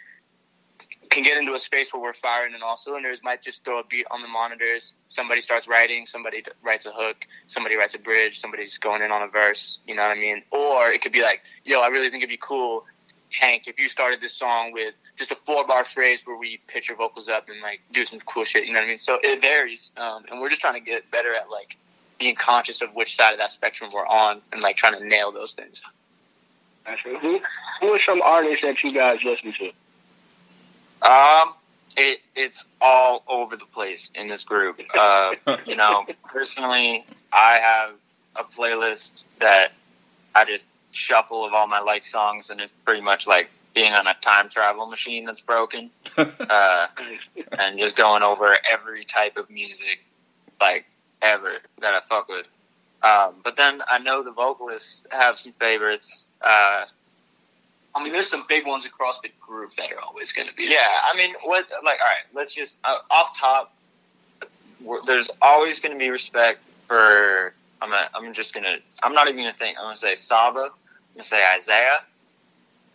can 1.22 1.32
get 1.34 1.38
into 1.38 1.54
a 1.54 1.60
space 1.60 1.94
where 1.94 2.02
we're 2.02 2.14
firing 2.14 2.54
in 2.54 2.62
all 2.62 2.76
cylinders. 2.76 3.24
Might 3.24 3.42
just 3.42 3.64
throw 3.64 3.80
a 3.80 3.84
beat 3.84 4.06
on 4.12 4.22
the 4.22 4.28
monitors. 4.28 4.96
Somebody 5.08 5.42
starts 5.42 5.68
writing. 5.68 6.06
Somebody 6.06 6.44
writes 6.64 6.86
a 6.86 6.92
hook. 6.92 7.28
Somebody 7.48 7.76
writes 7.76 7.96
a 7.96 8.00
bridge. 8.00 8.40
Somebody's 8.40 8.78
going 8.78 9.02
in 9.02 9.12
on 9.12 9.22
a 9.22 9.28
verse. 9.28 9.80
You 9.88 9.96
know 9.96 10.04
what 10.04 10.12
I 10.12 10.20
mean? 10.20 10.44
Or 10.52 10.90
it 10.90 11.02
could 11.02 11.12
be 11.12 11.22
like, 11.22 11.44
yo, 11.66 11.82
I 11.82 11.88
really 11.88 12.10
think 12.10 12.24
it'd 12.24 12.30
be 12.30 12.38
cool, 12.42 12.86
Hank, 13.32 13.68
if 13.68 13.80
you 13.80 13.88
started 13.88 14.22
this 14.22 14.34
song 14.34 14.72
with 14.72 14.94
just 15.18 15.32
a 15.32 15.36
four 15.36 15.66
bar 15.68 15.84
phrase 15.84 16.26
where 16.26 16.38
we 16.38 16.60
pitch 16.68 16.90
your 16.90 16.98
vocals 16.98 17.28
up 17.28 17.50
and 17.50 17.62
like 17.62 17.82
do 17.92 18.06
some 18.06 18.20
cool 18.22 18.44
shit. 18.44 18.66
You 18.66 18.74
know 18.74 18.80
what 18.80 18.86
I 18.86 18.90
mean? 18.90 18.98
So 18.98 19.20
it 19.22 19.42
varies, 19.42 19.92
um, 19.98 20.26
and 20.30 20.42
we're 20.42 20.50
just 20.50 20.62
trying 20.62 20.76
to 20.76 20.80
get 20.80 21.10
better 21.12 21.34
at 21.34 21.50
like 21.50 21.78
being 22.18 22.36
conscious 22.36 22.82
of 22.82 22.94
which 22.96 23.16
side 23.16 23.34
of 23.34 23.40
that 23.40 23.52
spectrum 23.52 23.90
we're 23.94 24.06
on 24.06 24.42
and 24.52 24.62
like 24.62 24.76
trying 24.76 25.00
to 25.00 25.06
nail 25.06 25.32
those 25.32 25.54
things. 25.54 25.84
Who, 27.04 27.40
who 27.82 27.88
are 27.88 28.00
some 28.00 28.22
artists 28.22 28.66
that 28.66 28.84
you 28.84 28.92
guys 28.92 29.24
listen 29.24 29.54
to? 29.60 29.72
Um, 31.02 31.54
it 31.98 32.20
it's 32.36 32.68
all 32.82 33.24
over 33.28 33.56
the 33.56 33.66
place 33.66 34.12
in 34.16 34.28
this 34.28 34.44
group. 34.44 34.82
Uh, 34.94 35.36
you 35.66 35.76
know, 35.76 36.06
personally, 36.26 37.06
I 37.32 37.58
have 37.58 37.94
a 38.36 38.44
playlist 38.44 39.24
that 39.40 39.72
I 40.36 40.46
just 40.46 40.68
shuffle 40.92 41.46
of 41.46 41.54
all 41.54 41.68
my 41.68 41.80
like 41.80 42.04
songs, 42.04 42.50
and 42.50 42.62
it's 42.62 42.74
pretty 42.86 43.02
much 43.02 43.28
like 43.28 43.50
being 43.74 43.94
on 43.94 44.08
a 44.08 44.14
time 44.16 44.50
travel 44.50 44.88
machine 44.88 45.26
that's 45.26 45.42
broken, 45.42 45.90
uh, 46.18 46.88
and 47.58 47.78
just 47.80 47.96
going 47.96 48.24
over 48.24 48.56
every 48.70 49.04
type 49.04 49.38
of 49.38 49.50
music, 49.50 50.04
like 50.60 50.86
ever 51.22 51.54
that 51.80 51.94
I 51.94 52.00
fuck 52.00 52.28
with. 52.28 52.50
Um, 53.02 53.36
but 53.44 53.56
then 53.56 53.82
I 53.88 54.00
know 54.00 54.24
the 54.24 54.32
vocalists 54.32 55.06
have 55.12 55.38
some 55.38 55.54
favorites. 55.54 56.28
Uh, 56.42 56.86
I 58.00 58.04
mean, 58.04 58.14
there's 58.14 58.30
some 58.30 58.46
big 58.48 58.66
ones 58.66 58.86
across 58.86 59.20
the 59.20 59.30
group 59.42 59.72
that 59.76 59.92
are 59.92 60.00
always 60.00 60.32
going 60.32 60.48
to 60.48 60.54
be. 60.54 60.68
yeah, 60.70 60.78
I 60.80 61.18
mean, 61.18 61.36
what? 61.44 61.68
Like, 61.84 62.00
all 62.00 62.08
right, 62.08 62.24
let's 62.34 62.56
just 62.56 62.80
uh, 62.84 62.98
off 63.12 63.38
top. 63.38 63.74
There's 65.06 65.30
always 65.42 65.82
going 65.82 65.94
to 65.94 66.00
be 66.00 66.10
respect 66.10 66.62
for. 66.88 67.54
I'm. 67.82 67.92
A, 67.92 68.10
I'm 68.14 68.34
just 68.34 68.54
gonna. 68.54 68.78
I'm 69.04 69.14
not 69.14 69.28
even 69.28 69.42
gonna 69.42 69.54
think. 69.54 69.78
I'm 69.78 69.86
gonna 69.86 69.96
say 69.96 70.16
Saba. 70.16 70.60
I'm 70.60 70.70
gonna 71.16 71.24
say 71.24 71.42
Isaiah. 71.56 72.00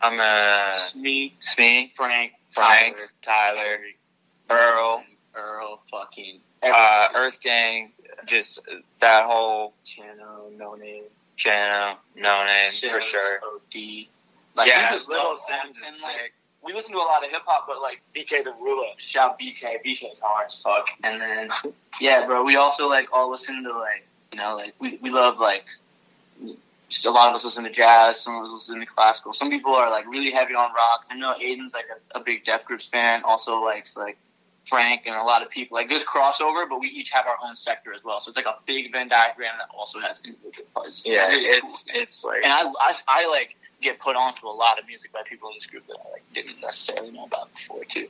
I'm 0.01 0.17
gonna 0.17 0.73
me, 1.01 1.33
Smee, 1.39 1.87
Frank, 1.95 2.33
Frank, 2.49 2.97
Tyler, 3.21 3.59
Tyler, 3.67 3.79
Earl, 4.49 5.03
Earl, 5.35 5.77
fucking 5.89 6.39
uh, 6.61 7.07
Earth 7.15 7.41
Gang. 7.41 7.91
Just 8.25 8.61
that 8.99 9.25
whole 9.25 9.73
Chano, 9.85 10.55
No 10.57 10.75
Name, 10.75 11.03
Chano, 11.37 11.95
no 12.15 12.45
name 12.45 12.91
for 12.91 13.01
sure. 13.01 13.39
OD. 13.43 14.07
Like, 14.55 14.67
yeah, 14.67 14.91
we 14.91 14.95
just 14.95 15.09
Little 15.09 15.25
love 15.25 15.37
Sims 15.37 15.77
and, 15.79 15.87
is 15.87 16.03
like, 16.03 16.15
sick. 16.15 16.33
we 16.63 16.73
listen 16.73 16.93
to 16.93 16.99
a 16.99 17.01
lot 17.01 17.23
of 17.23 17.31
hip 17.31 17.41
hop, 17.45 17.65
but 17.67 17.81
like 17.81 18.01
BK 18.15 18.43
the 18.43 18.53
Ruler. 18.53 18.87
shout 18.97 19.39
BK, 19.39 19.83
BK's 19.85 20.19
hard 20.19 20.45
as 20.45 20.59
fuck. 20.59 20.89
And 21.03 21.21
then 21.21 21.49
yeah, 21.99 22.25
bro, 22.25 22.43
we 22.43 22.55
also 22.55 22.89
like 22.89 23.07
all 23.11 23.29
listen 23.29 23.63
to 23.63 23.77
like 23.77 24.07
you 24.31 24.39
know 24.39 24.55
like 24.55 24.73
we 24.79 24.97
we 25.01 25.09
love 25.09 25.39
like 25.39 25.69
just 26.89 27.05
a 27.05 27.11
lot 27.11 27.29
of 27.29 27.35
us 27.35 27.43
listen 27.43 27.63
to 27.63 27.69
jazz, 27.69 28.21
some 28.21 28.35
of 28.35 28.43
us 28.43 28.51
listen 28.51 28.79
to 28.79 28.85
classical. 28.85 29.33
Some 29.33 29.49
people 29.49 29.73
are 29.73 29.89
like 29.89 30.07
really 30.07 30.31
heavy 30.31 30.53
on 30.53 30.71
rock. 30.73 31.05
I 31.09 31.17
know 31.17 31.35
Aiden's 31.41 31.73
like 31.73 31.87
a, 32.13 32.19
a 32.19 32.23
big 32.23 32.43
Death 32.43 32.65
Grips 32.65 32.87
fan, 32.87 33.23
also 33.23 33.59
likes 33.61 33.97
like 33.97 34.17
Frank 34.65 35.03
and 35.05 35.15
a 35.15 35.23
lot 35.23 35.41
of 35.43 35.49
people. 35.49 35.75
Like 35.75 35.89
there's 35.89 36.05
crossover, 36.05 36.67
but 36.67 36.79
we 36.79 36.87
each 36.87 37.11
have 37.11 37.25
our 37.27 37.37
own 37.43 37.55
sector 37.55 37.93
as 37.93 38.03
well. 38.03 38.19
So 38.19 38.29
it's 38.29 38.37
like 38.37 38.45
a 38.47 38.55
big 38.65 38.91
Venn 38.91 39.07
diagram 39.07 39.53
that 39.59 39.67
also 39.75 39.99
has 39.99 40.21
individual 40.25 40.67
parts. 40.73 41.03
Yeah, 41.07 41.27
Really 41.27 41.45
it's 41.45 41.83
cool. 41.83 42.01
it's 42.01 42.25
like 42.25 42.43
and 42.43 42.51
I, 42.51 42.63
I 42.79 42.93
I 43.07 43.27
like 43.29 43.55
get 43.81 43.99
put 43.99 44.15
onto 44.15 44.47
a 44.47 44.49
lot 44.55 44.79
of 44.79 44.87
music 44.87 45.11
by 45.13 45.21
people 45.23 45.49
in 45.49 45.55
this 45.55 45.67
group 45.67 45.85
that 45.87 45.97
I 46.03 46.11
like 46.11 46.23
didn't 46.33 46.59
necessarily 46.61 47.11
know 47.11 47.25
about 47.25 47.53
before 47.53 47.83
too. 47.83 48.07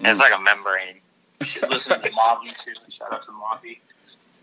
it's 0.00 0.20
like 0.20 0.32
a 0.34 0.40
membrane. 0.40 1.00
You 1.40 1.46
should 1.46 1.68
listen 1.68 2.00
to 2.00 2.10
Mobby 2.10 2.56
too. 2.56 2.72
Shout 2.88 3.12
out 3.12 3.22
to 3.24 3.30
Mobby. 3.32 3.78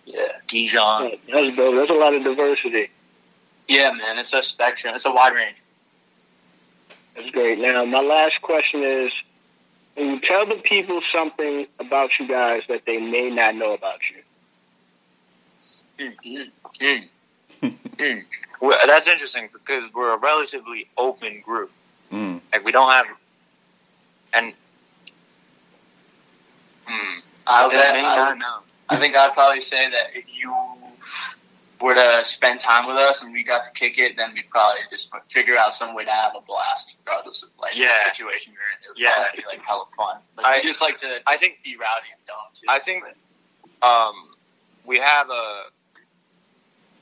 Yeah, 0.06 0.28
Dijon. 0.48 1.12
That's 1.32 1.56
dope. 1.56 1.76
There's 1.76 1.90
a 1.90 1.94
lot 1.94 2.14
of 2.14 2.24
diversity. 2.24 2.90
Yeah, 3.70 3.94
man, 3.94 4.20
it's 4.20 4.34
a 4.34 4.44
spectrum. 4.44 4.94
It's 4.96 5.06
a 5.06 5.12
wide 5.14 5.34
range. 5.34 5.62
That's 7.16 7.30
great. 7.30 7.60
Now, 7.60 7.86
my 7.86 8.02
last 8.02 8.42
question 8.42 8.82
is, 8.84 9.14
can 9.96 10.12
you 10.12 10.20
tell 10.20 10.46
the 10.46 10.56
people 10.56 11.02
something 11.02 11.68
about 11.80 12.18
you 12.20 12.28
guys 12.28 12.64
that 12.68 12.86
they 12.86 12.98
may 13.00 13.30
not 13.30 13.56
know 13.56 13.74
about 13.74 14.00
you? 14.10 14.22
Mm. 16.00 16.50
Mm. 16.80 18.24
Well, 18.62 18.80
that's 18.88 19.08
interesting 19.10 19.50
because 19.52 19.94
we're 19.94 20.14
a 20.14 20.18
relatively 20.18 20.88
open 20.98 21.42
group. 21.42 21.70
Mm. 22.14 22.40
Like 22.54 22.64
we 22.64 22.72
don't 22.72 22.90
have, 22.90 23.06
and 24.34 24.54
hmm, 26.86 27.20
I, 27.46 27.68
they 27.68 27.76
would- 27.76 27.84
may 27.84 28.06
I, 28.06 28.34
know. 28.36 28.60
I 28.90 28.98
think 28.98 29.16
I'd 29.16 29.34
probably 29.34 29.60
say 29.60 29.90
that 29.90 30.12
if 30.16 30.38
you 30.38 30.54
were 31.84 31.96
to 31.96 32.24
spend 32.24 32.60
time 32.62 32.88
with 32.88 32.96
us 32.96 33.24
and 33.24 33.34
we 33.34 33.44
got 33.44 33.64
to 33.64 33.72
kick 33.72 33.98
it, 34.00 34.16
then 34.16 34.34
we'd 34.34 34.50
probably 34.50 34.80
just 34.90 35.14
figure 35.30 35.58
out 35.58 35.74
some 35.74 35.94
way 35.94 36.06
to 36.06 36.12
have 36.12 36.34
a 36.36 36.42
blast, 36.42 36.98
regardless 37.06 37.44
of 37.44 37.50
like 37.60 37.76
Yeah. 37.76 37.94
the 37.94 38.10
situation 38.16 38.54
you're 38.54 38.62
in. 38.64 38.86
It 38.86 38.90
would 38.90 39.00
Yeah. 39.00 39.14
probably 39.14 39.42
be 39.42 39.48
like 39.48 39.62
hella 39.66 39.86
fun. 39.96 40.18
But 40.36 40.46
I- 40.46 40.56
I 40.56 40.62
just 40.62 40.80
like 40.82 40.98
to 41.00 41.22
I 41.28 41.38
think 41.38 41.62
be 41.64 41.76
rowdy 41.76 42.08
and 42.16 42.26
dumb. 42.26 42.38
Too. 42.54 42.66
I 42.70 42.80
think 42.80 43.04
um, 43.82 44.36
we 44.86 44.98
have 44.98 45.30
a 45.30 45.66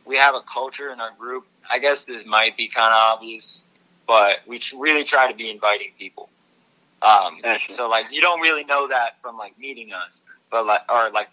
we 0.05 0.17
have 0.17 0.33
a 0.35 0.41
culture 0.41 0.91
in 0.91 0.99
our 0.99 1.11
group. 1.11 1.45
I 1.69 1.77
guess 1.79 2.05
this 2.05 2.25
might 2.25 2.57
be 2.57 2.67
kind 2.67 2.91
of 2.91 2.99
obvious, 3.13 3.67
but 4.07 4.39
we 4.47 4.59
really 4.75 5.03
try 5.03 5.31
to 5.31 5.37
be 5.37 5.49
inviting 5.51 5.91
people. 5.99 6.27
Um, 7.03 7.39
Gotcha. 7.41 7.71
so 7.71 7.87
like 7.87 8.07
you 8.11 8.21
don't 8.21 8.41
really 8.41 8.63
know 8.63 8.87
that 8.87 9.21
from 9.21 9.37
like 9.37 9.57
meeting 9.59 9.93
us, 9.93 10.23
but 10.49 10.65
like 10.65 10.81
or 10.91 11.09
like 11.11 11.29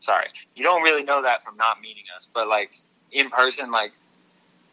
sorry, 0.00 0.28
you 0.54 0.62
don't 0.62 0.82
really 0.82 1.02
know 1.04 1.22
that 1.22 1.42
from 1.44 1.56
not 1.56 1.80
meeting 1.80 2.04
us, 2.16 2.30
but 2.32 2.46
like 2.46 2.76
in 3.12 3.28
person, 3.30 3.70
like 3.70 3.92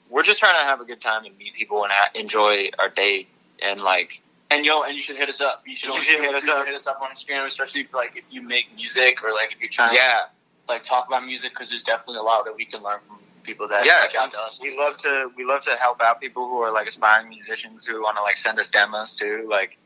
we're 0.09 0.23
just 0.23 0.39
trying 0.39 0.55
to 0.55 0.63
have 0.65 0.81
a 0.81 0.85
good 0.85 0.99
time 1.01 1.25
and 1.25 1.37
meet 1.37 1.53
people 1.53 1.83
and 1.83 1.91
ha- 1.91 2.09
enjoy 2.15 2.69
our 2.79 2.89
day 2.89 3.27
and 3.63 3.79
like 3.81 4.21
And 4.49 4.65
yo, 4.65 4.81
and 4.83 4.93
you 4.95 4.99
should 5.01 5.17
hit 5.17 5.29
us 5.29 5.41
up. 5.41 5.63
You 5.67 5.75
should, 5.75 5.93
You 5.93 6.01
should 6.01 6.21
hit 6.21 6.33
us 6.33 6.47
up. 6.49 6.65
Hit 6.65 6.73
us 6.73 6.87
up 6.87 6.99
on 7.01 7.11
Instagram, 7.11 7.45
especially 7.45 7.81
if, 7.81 7.93
like 7.93 8.15
if 8.15 8.23
you 8.31 8.41
make 8.41 8.73
music 8.75 9.23
or 9.23 9.31
like 9.33 9.51
if 9.53 9.59
you're 9.59 9.69
trying 9.69 9.89
to 9.89 9.95
yeah. 9.95 10.21
like 10.67 10.81
talk 10.83 11.07
about 11.07 11.23
music, 11.25 11.51
because 11.51 11.69
there's 11.69 11.83
definitely 11.83 12.17
a 12.17 12.23
lot 12.23 12.45
that 12.45 12.55
we 12.55 12.65
can 12.65 12.81
learn 12.81 12.99
from 13.07 13.17
people 13.43 13.67
that 13.67 13.85
Yeah, 13.85 14.01
reach 14.03 14.15
out 14.15 14.31
to 14.31 14.39
us. 14.39 14.59
we 14.61 14.75
love 14.77 14.97
to 14.97 15.29
we 15.37 15.43
love 15.45 15.61
to 15.61 15.71
help 15.75 16.01
out 16.01 16.19
people 16.19 16.47
who 16.49 16.59
are 16.61 16.71
like 16.71 16.87
aspiring 16.87 17.29
musicians 17.29 17.85
who 17.85 18.01
want 18.01 18.17
to 18.17 18.23
like 18.23 18.35
send 18.35 18.57
us 18.59 18.69
demos 18.69 19.15
too. 19.15 19.47
Like, 19.49 19.77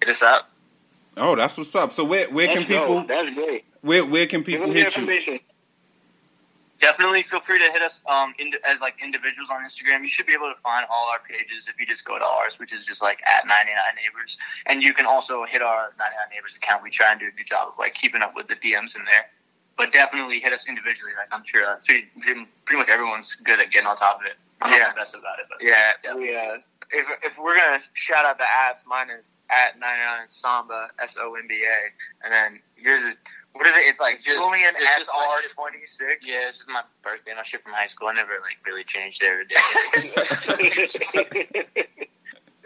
hit 0.00 0.08
us 0.08 0.22
up. 0.22 0.50
Oh, 1.16 1.34
that's 1.36 1.56
what's 1.58 1.74
up. 1.74 1.92
So 1.92 2.02
where 2.04 2.28
where 2.30 2.46
can 2.48 2.58
That's 2.58 2.70
dope. 2.70 2.86
people 2.88 3.04
That's 3.06 3.34
great. 3.34 3.64
where 3.82 4.04
where 4.04 4.26
can 4.26 4.42
people 4.44 4.70
hit 4.72 4.96
you? 4.96 5.38
Definitely 6.78 7.22
feel 7.24 7.40
free 7.40 7.58
to 7.58 7.72
hit 7.72 7.82
us 7.82 8.02
um 8.06 8.34
in, 8.38 8.52
as 8.64 8.80
like 8.80 8.94
individuals 9.02 9.50
on 9.50 9.64
Instagram. 9.64 10.02
You 10.02 10.08
should 10.08 10.26
be 10.26 10.32
able 10.32 10.52
to 10.54 10.60
find 10.62 10.86
all 10.90 11.08
our 11.10 11.18
pages 11.18 11.68
if 11.68 11.78
you 11.80 11.86
just 11.86 12.04
go 12.04 12.18
to 12.18 12.24
ours, 12.24 12.58
which 12.58 12.72
is 12.72 12.86
just 12.86 13.02
like 13.02 13.20
at 13.26 13.46
99 13.46 13.74
Neighbors. 13.96 14.38
And 14.66 14.82
you 14.82 14.94
can 14.94 15.04
also 15.06 15.44
hit 15.44 15.60
our 15.60 15.90
99 15.98 16.12
Neighbors 16.32 16.56
account. 16.56 16.82
We 16.84 16.90
try 16.90 17.10
and 17.10 17.18
do 17.20 17.26
a 17.26 17.30
good 17.30 17.46
job 17.46 17.68
of 17.68 17.78
like 17.78 17.94
keeping 17.94 18.22
up 18.22 18.34
with 18.36 18.46
the 18.46 18.54
DMs 18.54 18.96
in 18.96 19.04
there. 19.04 19.26
But 19.76 19.92
definitely 19.92 20.38
hit 20.40 20.52
us 20.52 20.68
individually. 20.68 21.12
Like 21.16 21.28
I'm 21.32 21.44
sure 21.44 21.66
uh, 21.68 21.76
pretty, 21.84 22.08
pretty 22.64 22.78
much 22.78 22.88
everyone's 22.88 23.34
good 23.36 23.58
at 23.60 23.70
getting 23.70 23.86
on 23.88 23.96
top 23.96 24.20
of 24.20 24.26
it. 24.26 24.36
I'm 24.62 24.72
Yeah. 24.72 24.78
not 24.78 24.94
the 24.94 25.00
best 25.00 25.14
about 25.16 25.38
it, 25.40 25.46
but 25.48 25.58
Yeah, 25.60 25.92
Yeah. 26.04 26.54
uh, 26.54 26.58
if 26.90 27.06
if 27.22 27.38
we're 27.38 27.56
gonna 27.56 27.80
shout 27.94 28.24
out 28.24 28.38
the 28.38 28.48
ads, 28.50 28.86
mine 28.86 29.10
is 29.10 29.30
at 29.50 29.78
99 29.78 30.26
Somba 30.28 30.88
S 31.00 31.18
O 31.20 31.34
M 31.34 31.46
B 31.48 31.64
A, 31.64 32.24
and 32.24 32.32
then 32.32 32.62
yours 32.76 33.02
is 33.02 33.16
what 33.58 33.66
is 33.66 33.76
it? 33.76 33.80
It's 33.90 33.98
like 34.00 34.16
Just- 34.16 34.28
Julian 34.28 34.74
it's 34.78 34.88
S 34.90 34.98
just 34.98 35.10
my 35.12 35.26
R 35.28 35.42
shit. 35.42 35.50
26. 35.52 36.28
yeah, 36.30 36.40
this 36.46 36.60
is 36.60 36.68
my 36.68 36.82
birthday 37.02 37.32
and 37.32 37.40
I 37.40 37.42
ship 37.42 37.62
from 37.64 37.72
high 37.72 37.86
school. 37.86 38.06
I 38.08 38.12
never 38.14 38.32
like 38.40 38.58
really 38.64 38.84
changed 38.84 39.22
every 39.24 39.46
day. 39.46 39.56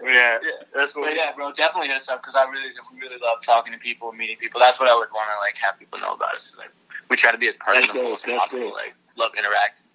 yeah, 0.03 0.39
that's 0.75 0.97
what. 0.97 1.07
But 1.07 1.17
yeah, 1.17 1.33
bro, 1.35 1.53
definitely 1.53 1.89
hit 1.89 1.97
us 1.97 2.09
up 2.09 2.23
because 2.23 2.35
I 2.35 2.45
really, 2.51 2.71
really 3.01 3.17
love 3.23 3.43
talking 3.43 3.73
to 3.73 3.79
people, 3.79 4.11
and 4.11 4.19
meeting 4.19 4.37
people. 4.37 4.61
That's 4.61 4.81
what 4.81 4.89
I 4.89 4.95
would 4.95 5.09
want 5.13 5.29
to 5.31 5.39
like 5.41 5.57
have 5.59 5.79
people 5.79 5.99
know 5.99 6.15
about 6.15 6.35
us. 6.35 6.53
Is 6.53 6.59
like 6.59 6.71
we 7.09 7.17
try 7.17 7.33
to 7.33 7.39
be 7.39 7.49
as 7.49 7.57
personable 7.57 8.03
dope, 8.03 8.15
as 8.15 8.23
that's 8.23 8.39
possible. 8.39 8.65
dope. 8.69 8.75
Like 8.75 8.95
love 9.17 9.33
interacting. 9.39 9.87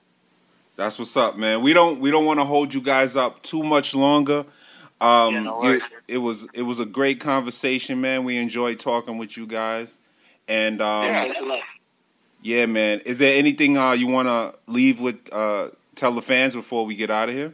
That's 0.76 1.00
what's 1.00 1.16
up, 1.18 1.38
man. 1.38 1.62
We 1.62 1.74
don't 1.74 2.00
we 2.00 2.12
don't 2.12 2.26
want 2.26 2.40
to 2.40 2.46
hold 2.46 2.74
you 2.74 2.82
guys 2.82 3.16
up 3.16 3.42
too 3.44 3.64
much 3.64 3.96
longer. 3.96 4.46
Um, 5.02 5.34
Yeah, 5.36 5.40
no 5.42 5.64
you- 5.64 5.70
worries. 5.70 5.84
it 6.08 6.18
was 6.20 6.48
it 6.54 6.64
was 6.64 6.80
a 6.80 6.86
great 6.86 7.20
conversation, 7.20 8.00
man. 8.02 8.24
We 8.24 8.38
enjoyed 8.38 8.80
talking 8.80 9.18
with 9.18 9.38
you 9.38 9.46
guys, 9.46 10.00
and 10.48 10.82
um, 10.82 11.06
yeah, 11.06 11.26
yeah. 11.26 11.28
that's 11.28 11.40
a 11.40 12.60
lot. 12.64 12.70
man. 12.70 13.00
Is 13.00 13.20
there 13.20 13.38
anything 13.38 13.78
uh, 13.78 13.92
you 13.92 14.08
want 14.08 14.28
to 14.28 14.54
leave 14.72 15.00
with? 15.00 15.32
Uh, 15.32 15.70
tell 15.96 16.12
the 16.12 16.22
fans 16.22 16.56
before 16.56 16.86
we 16.86 16.96
get 16.96 17.10
out 17.10 17.30
of 17.30 17.36
here. 17.36 17.54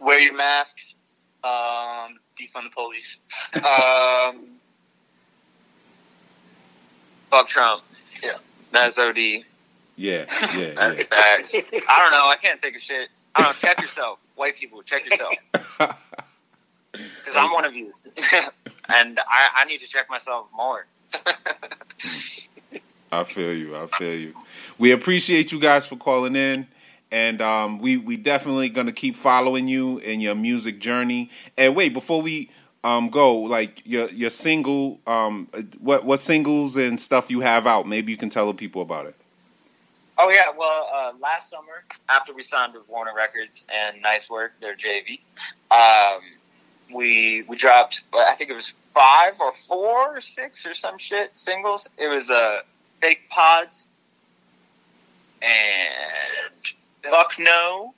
Wear 0.00 0.20
your 0.20 0.34
masks. 0.34 0.94
Um, 1.44 2.18
defund 2.36 2.64
the 2.64 2.70
police. 2.74 3.20
Um, 3.56 4.46
fuck 7.30 7.46
Trump. 7.46 7.82
Yeah. 8.22 8.32
that's 8.72 8.98
OD. 8.98 9.18
Yeah, 9.18 9.42
yeah, 9.96 10.24
That's 10.76 11.00
yeah. 11.00 11.04
facts. 11.06 11.54
I 11.56 11.60
don't 11.70 12.12
know. 12.12 12.28
I 12.28 12.36
can't 12.40 12.62
think 12.62 12.76
of 12.76 12.82
shit. 12.82 13.08
I 13.34 13.42
don't 13.42 13.50
know. 13.50 13.58
Check 13.58 13.80
yourself, 13.80 14.18
white 14.36 14.56
people. 14.56 14.82
Check 14.82 15.10
yourself, 15.10 15.34
because 16.92 17.36
I'm 17.36 17.52
one 17.52 17.64
of 17.64 17.74
you, 17.74 17.92
and 18.88 19.18
I, 19.18 19.48
I 19.56 19.64
need 19.64 19.80
to 19.80 19.88
check 19.88 20.08
myself 20.08 20.46
more. 20.54 20.86
I 23.12 23.24
feel 23.24 23.54
you. 23.54 23.76
I 23.76 23.86
feel 23.86 24.14
you. 24.14 24.34
We 24.78 24.92
appreciate 24.92 25.50
you 25.52 25.60
guys 25.60 25.86
for 25.86 25.96
calling 25.96 26.36
in, 26.36 26.66
and 27.10 27.40
um, 27.40 27.78
we 27.78 27.96
we 27.96 28.16
definitely 28.16 28.68
gonna 28.68 28.92
keep 28.92 29.16
following 29.16 29.68
you 29.68 29.98
in 29.98 30.20
your 30.20 30.34
music 30.34 30.78
journey. 30.78 31.30
And 31.56 31.74
wait, 31.74 31.94
before 31.94 32.20
we 32.20 32.50
um, 32.84 33.08
go, 33.08 33.36
like 33.36 33.82
your 33.86 34.08
your 34.10 34.30
single, 34.30 35.00
um, 35.06 35.48
what 35.78 36.04
what 36.04 36.20
singles 36.20 36.76
and 36.76 37.00
stuff 37.00 37.30
you 37.30 37.40
have 37.40 37.66
out? 37.66 37.88
Maybe 37.88 38.12
you 38.12 38.18
can 38.18 38.30
tell 38.30 38.46
the 38.46 38.54
people 38.54 38.82
about 38.82 39.06
it. 39.06 39.14
Oh 40.20 40.30
yeah, 40.30 40.50
well, 40.56 40.88
uh, 40.92 41.12
last 41.20 41.48
summer 41.48 41.84
after 42.08 42.34
we 42.34 42.42
signed 42.42 42.74
with 42.74 42.88
Warner 42.88 43.14
Records 43.14 43.64
and 43.72 44.02
Nice 44.02 44.28
Work, 44.28 44.52
their 44.60 44.74
JV, 44.74 45.20
um, 45.70 46.20
we 46.92 47.42
we 47.48 47.56
dropped. 47.56 48.02
I 48.14 48.34
think 48.34 48.50
it 48.50 48.54
was 48.54 48.74
five 48.94 49.34
or 49.40 49.52
four 49.52 50.16
or 50.16 50.20
six 50.20 50.66
or 50.66 50.74
some 50.74 50.98
shit 50.98 51.36
singles. 51.36 51.88
It 51.98 52.08
was 52.08 52.30
uh, 52.30 52.60
Fake 53.00 53.28
Pods 53.30 53.86
and 55.42 56.74
Fuck 57.02 57.34
No 57.38 57.94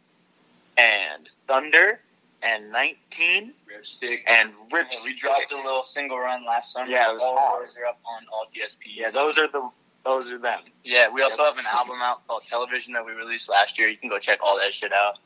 and 0.77 1.29
Thunder 1.47 2.01
and 2.43 2.71
Nineteen 2.73 3.53
Ripstick. 3.69 4.23
and 4.27 4.53
Yeah, 4.73 4.85
we 5.05 5.15
dropped 5.15 5.53
a 5.53 5.57
little 5.57 5.83
single 5.83 6.19
run 6.19 6.45
last 6.45 6.73
summer. 6.73 6.91
Yeah, 6.91 7.11
it 7.11 7.15
was 7.15 7.23
all 7.23 7.37
hard. 7.39 7.63
those 7.63 7.77
are 7.79 7.87
up 7.87 7.99
on 8.05 8.25
all 8.33 8.47
DSPs. 8.55 8.79
Yeah, 8.95 9.11
those 9.11 9.39
are 9.39 9.49
the 9.49 9.69
those 10.05 10.31
are 10.33 10.39
them. 10.39 10.61
Yeah, 10.85 11.11
we 11.11 11.23
also 11.23 11.45
have 11.45 11.59
an 11.59 11.65
album 11.73 11.99
out 12.01 12.27
called 12.27 12.43
Television 12.43 12.95
that 12.95 13.05
we 13.05 13.13
released 13.13 13.51
last 13.51 13.79
year. 13.79 13.89
You 13.89 13.99
can 13.99 14.09
go 14.09 14.19
check 14.19 14.39
all 14.43 14.59
that 14.59 14.73
shit 14.73 14.93
out. 14.93 15.19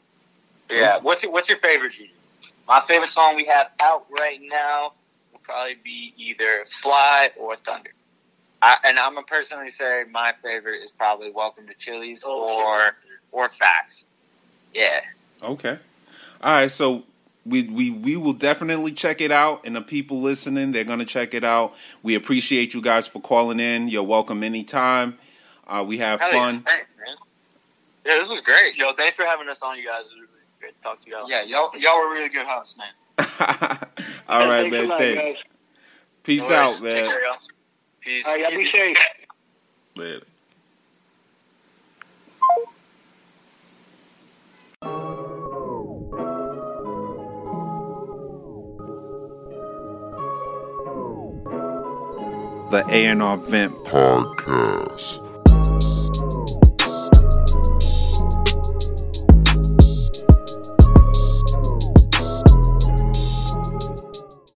Yeah. 0.70 0.98
What's 0.98 1.22
your, 1.22 1.30
what's 1.30 1.48
your 1.48 1.58
favorite? 1.58 1.92
Gigi? 1.92 2.10
My 2.66 2.80
favorite 2.86 3.08
song 3.08 3.36
we 3.36 3.44
have 3.46 3.70
out 3.82 4.06
right 4.18 4.40
now 4.42 4.92
will 5.32 5.40
probably 5.42 5.76
be 5.82 6.14
either 6.16 6.64
Fly 6.66 7.30
or 7.38 7.56
Thunder. 7.56 7.90
I, 8.62 8.76
and 8.84 8.98
I'm 8.98 9.14
gonna 9.14 9.26
personally 9.26 9.68
say 9.68 10.04
my 10.10 10.32
favorite 10.42 10.82
is 10.82 10.90
probably 10.90 11.30
Welcome 11.30 11.66
to 11.66 11.74
Chili's 11.74 12.24
Oh, 12.26 12.64
or 12.66 12.96
or 13.32 13.48
Facts. 13.48 14.06
Yeah, 14.72 15.00
Okay. 15.42 15.78
All 16.42 16.52
right. 16.54 16.70
So 16.70 17.04
we 17.44 17.64
we 17.64 17.90
we 17.90 18.16
will 18.16 18.32
definitely 18.32 18.92
check 18.92 19.20
it 19.20 19.30
out, 19.30 19.66
and 19.66 19.76
the 19.76 19.82
people 19.82 20.20
listening, 20.22 20.72
they're 20.72 20.84
gonna 20.84 21.04
check 21.04 21.34
it 21.34 21.44
out. 21.44 21.74
We 22.02 22.14
appreciate 22.14 22.72
you 22.72 22.80
guys 22.80 23.06
for 23.06 23.20
calling 23.20 23.60
in. 23.60 23.88
You're 23.88 24.02
welcome 24.02 24.42
anytime. 24.42 25.18
Uh, 25.66 25.84
we 25.86 25.98
have 25.98 26.20
Hell 26.20 26.32
yeah. 26.32 26.38
fun. 26.38 26.62
Thanks, 26.62 26.86
man. 26.98 27.16
Yeah, 28.06 28.18
this 28.20 28.28
was 28.30 28.40
great. 28.40 28.76
Yo, 28.78 28.92
thanks 28.94 29.14
for 29.14 29.24
having 29.26 29.48
us 29.48 29.60
on, 29.62 29.78
you 29.78 29.86
guys. 29.86 30.06
It 30.06 30.12
was 30.12 30.14
really 30.14 30.26
great 30.26 30.28
to 30.28 30.33
talk 30.84 31.00
to 31.00 31.10
y'all. 31.10 31.28
Yeah, 31.28 31.42
y'all 31.42 31.70
y'all 31.78 31.98
were 31.98 32.12
really 32.12 32.28
good 32.28 32.46
hosts, 32.46 32.78
man. 32.78 32.88
All 34.28 34.46
right, 34.48 34.70
Thanks 34.70 34.76
a 34.76 34.80
man. 34.80 34.88
lot, 34.88 34.98
Thanks. 34.98 35.20
guys. 35.22 35.36
Peace 36.22 36.48
No 36.50 36.56
out, 36.56 36.80
worries. 36.80 36.94
Take 36.94 37.02
man. 37.02 37.04
care, 37.10 37.24
y'all. 37.24 37.36
Peace. 38.00 38.26
All 38.26 38.32
right, 38.32 38.40
y'all 38.42 38.58
be 38.58 38.66
safe. 38.70 38.98
Later. 39.96 40.26
The 52.70 52.84
A&R 52.90 53.36
Vent 53.36 53.72
Podcast. 53.84 55.23